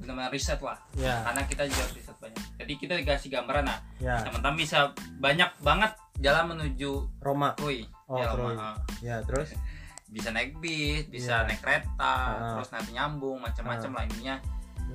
[0.01, 0.81] benar-benar riset lah.
[0.97, 2.45] Ya karena kita juga harus riset banyak.
[2.57, 4.79] Jadi kita dikasih gambaran nah ya teman-teman bisa
[5.21, 7.53] banyak banget jalan menuju Roma.
[7.61, 8.33] Oh, ya.
[8.33, 8.81] Roma.
[9.01, 9.53] ya terus?
[10.11, 11.55] Bisa naik bis bisa Iya.
[11.55, 12.03] naik kereta
[12.35, 12.59] Ah.
[12.59, 13.95] terus nanti nyambung macam-macam Ah.
[13.95, 14.35] lah intinya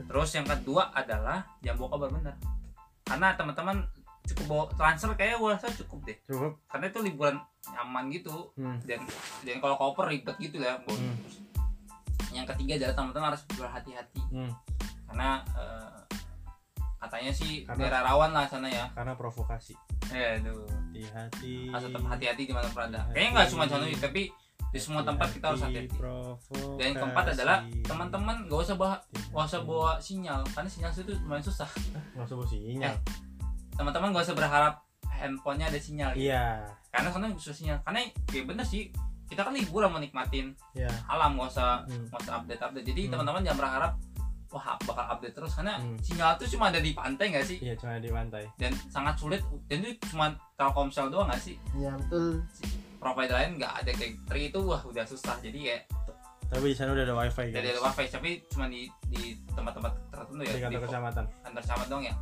[0.03, 2.35] terus yang kedua adalah jangan bawa kabar benar
[3.05, 3.77] karena teman-teman
[4.25, 6.17] cukup bawa transfer kayak gua rasa cukup deh.
[6.25, 6.57] Cukup.
[6.65, 7.37] Karena itu liburan
[7.69, 8.49] nyaman gitu.
[8.57, 8.81] Hmm.
[8.81, 9.05] dan
[9.45, 11.13] dan kalau koper ribet gitu ya Hmm.
[12.33, 14.21] yang ketiga adalah teman-teman harus berhati-hati.
[14.33, 14.51] Hmm.
[15.05, 16.01] karena eh,
[16.97, 18.89] katanya sih Karena- daerah rawan lah sana ya.
[18.91, 19.77] Karena provokasi.
[20.09, 20.65] Eh aduh.
[20.65, 21.69] Hati-hati.
[21.69, 24.33] Harus tetap hati-hati di mana berada kayaknya nggak cuma sana tapi
[24.75, 25.87] di semua tempat kita harus hati-hati.
[26.75, 28.99] dan yang keempat adalah teman-teman gak usah bawa
[29.31, 31.69] gak usah bawa sinyal karena sinyal itu lumayan susah.
[32.11, 32.83] Nggak usah bawa sinyal.
[32.83, 32.95] Eh,
[33.71, 34.73] teman-teman gak usah berharap
[35.07, 36.27] handphonenya ada sinyal gitu.
[36.27, 36.67] iya.
[36.91, 37.77] Karena sana susah sinyal.
[37.87, 38.03] Karena
[38.35, 38.91] ya bener sih
[39.25, 40.91] kita kan liburan mau nikmatin iya.
[41.07, 42.11] alam gak usah Hmm.
[42.11, 42.85] gak usah update update.
[42.91, 43.11] Jadi Hmm.
[43.15, 43.91] teman-teman jangan berharap
[44.51, 45.55] wah bakal update terus?
[45.55, 45.95] Karena Hmm.
[46.03, 47.63] sinyal itu cuma ada di pantai gak sih?
[47.63, 48.43] Iya cuma di pantai.
[48.59, 49.39] Dan sangat sulit
[49.71, 51.55] dan itu cuma Telkomsel doang gak sih?
[51.79, 52.43] Iya betul
[53.05, 55.37] provider lain nggak ada kayak Tri itu wah udah susah.
[55.37, 55.83] Jadi kayak
[56.45, 57.61] tapi di sana udah ada wifi guys.
[57.61, 61.25] ada wifi tapi cuma di di tempat-tempat tertentu ya di kantor di kecamatan.
[61.45, 62.15] antar camat dong ya.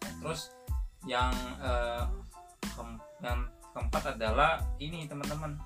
[0.00, 0.40] Nah, terus
[1.04, 2.04] yang eh,
[2.76, 3.40] keem- yang
[3.76, 5.56] keempat adalah ini teman-teman.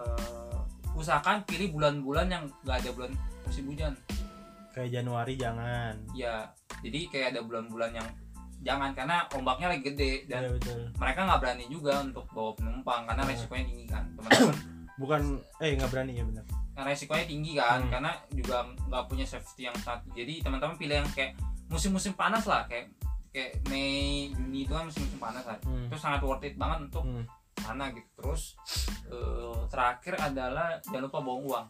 [0.00, 0.58] Eh,
[0.96, 3.12] usahakan pilih bulan-bulan yang nggak ada bulan
[3.48, 3.92] musim hujan.
[4.72, 5.94] Kayak Januari jangan.
[6.16, 8.08] Ya jadi kayak ada bulan-bulan yang
[8.64, 10.80] jangan karena ombaknya lagi gede dan iya betul.
[10.96, 13.30] mereka nggak berani juga untuk bawa penumpang karena Hmm.
[13.30, 14.56] resikonya tinggi kan teman-teman.
[15.04, 15.22] Bukan
[15.60, 16.44] eh nggak berani ya benar.
[16.74, 17.90] Karena resikonya tinggi kan Hmm.
[17.92, 18.56] karena juga
[18.88, 21.36] nggak punya safety yang saat jadi teman-teman pilih yang kayak
[21.68, 22.88] musim-musim panas lah kayak
[23.30, 25.58] kayak Mei Juni itu kan musim-musim panas kan.
[25.62, 25.86] Hmm.
[25.86, 27.24] itu sangat worth it banget untuk hmm.
[27.60, 28.08] sana gitu.
[28.16, 28.56] Terus
[29.06, 31.66] eh, terakhir adalah jangan lupa bawa uang.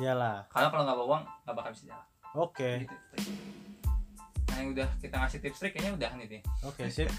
[0.00, 0.36] Iyalah.
[0.50, 2.06] Karena kalau nggak bawa uang nggak bakal bisa jalan.
[2.34, 2.70] Oke.
[2.82, 2.96] Gitu
[4.52, 7.08] nah yang udah kita ngasih tips trik kayaknya udah nih deh oke sip.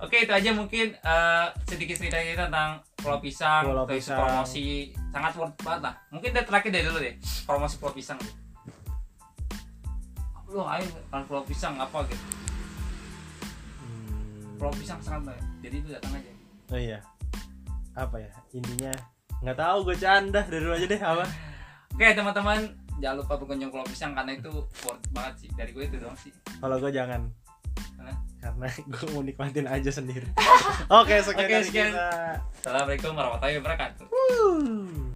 [0.00, 3.68] Oke itu aja mungkin eh, sedikit cerita kita tentang pulau pisang.
[3.68, 4.16] Pulau Pisang.
[4.16, 5.94] promosi sangat worth banget lah.
[6.08, 8.16] Mungkin dari terakhir dari dulu deh promosi pulau pisang.
[10.48, 11.76] Lo ayo kan pulau pisang?
[11.76, 12.24] Apa gitu?
[13.76, 14.56] Hmm.
[14.56, 16.32] pulau pisang sangat baik jadi itu datang aja.
[16.72, 16.98] Oh iya.
[17.92, 18.32] Apa ya?
[18.56, 18.92] Intinya
[19.44, 20.40] nggak tahu gue canda.
[20.48, 21.24] Dari dulu aja deh apa?
[21.92, 25.96] Oke teman-teman jangan lupa berkunjung pulau pisang karena itu worth banget sih dari gue itu
[25.96, 27.26] doang sih kalau gue jangan
[27.96, 28.12] Karena?
[28.42, 30.28] karena gue mau nikmatin aja sendiri
[31.00, 31.90] oke sekian Oke, dari sekian.
[31.90, 32.08] kita
[32.60, 35.09] assalamualaikum warahmatullahi wabarakatuh Wuh.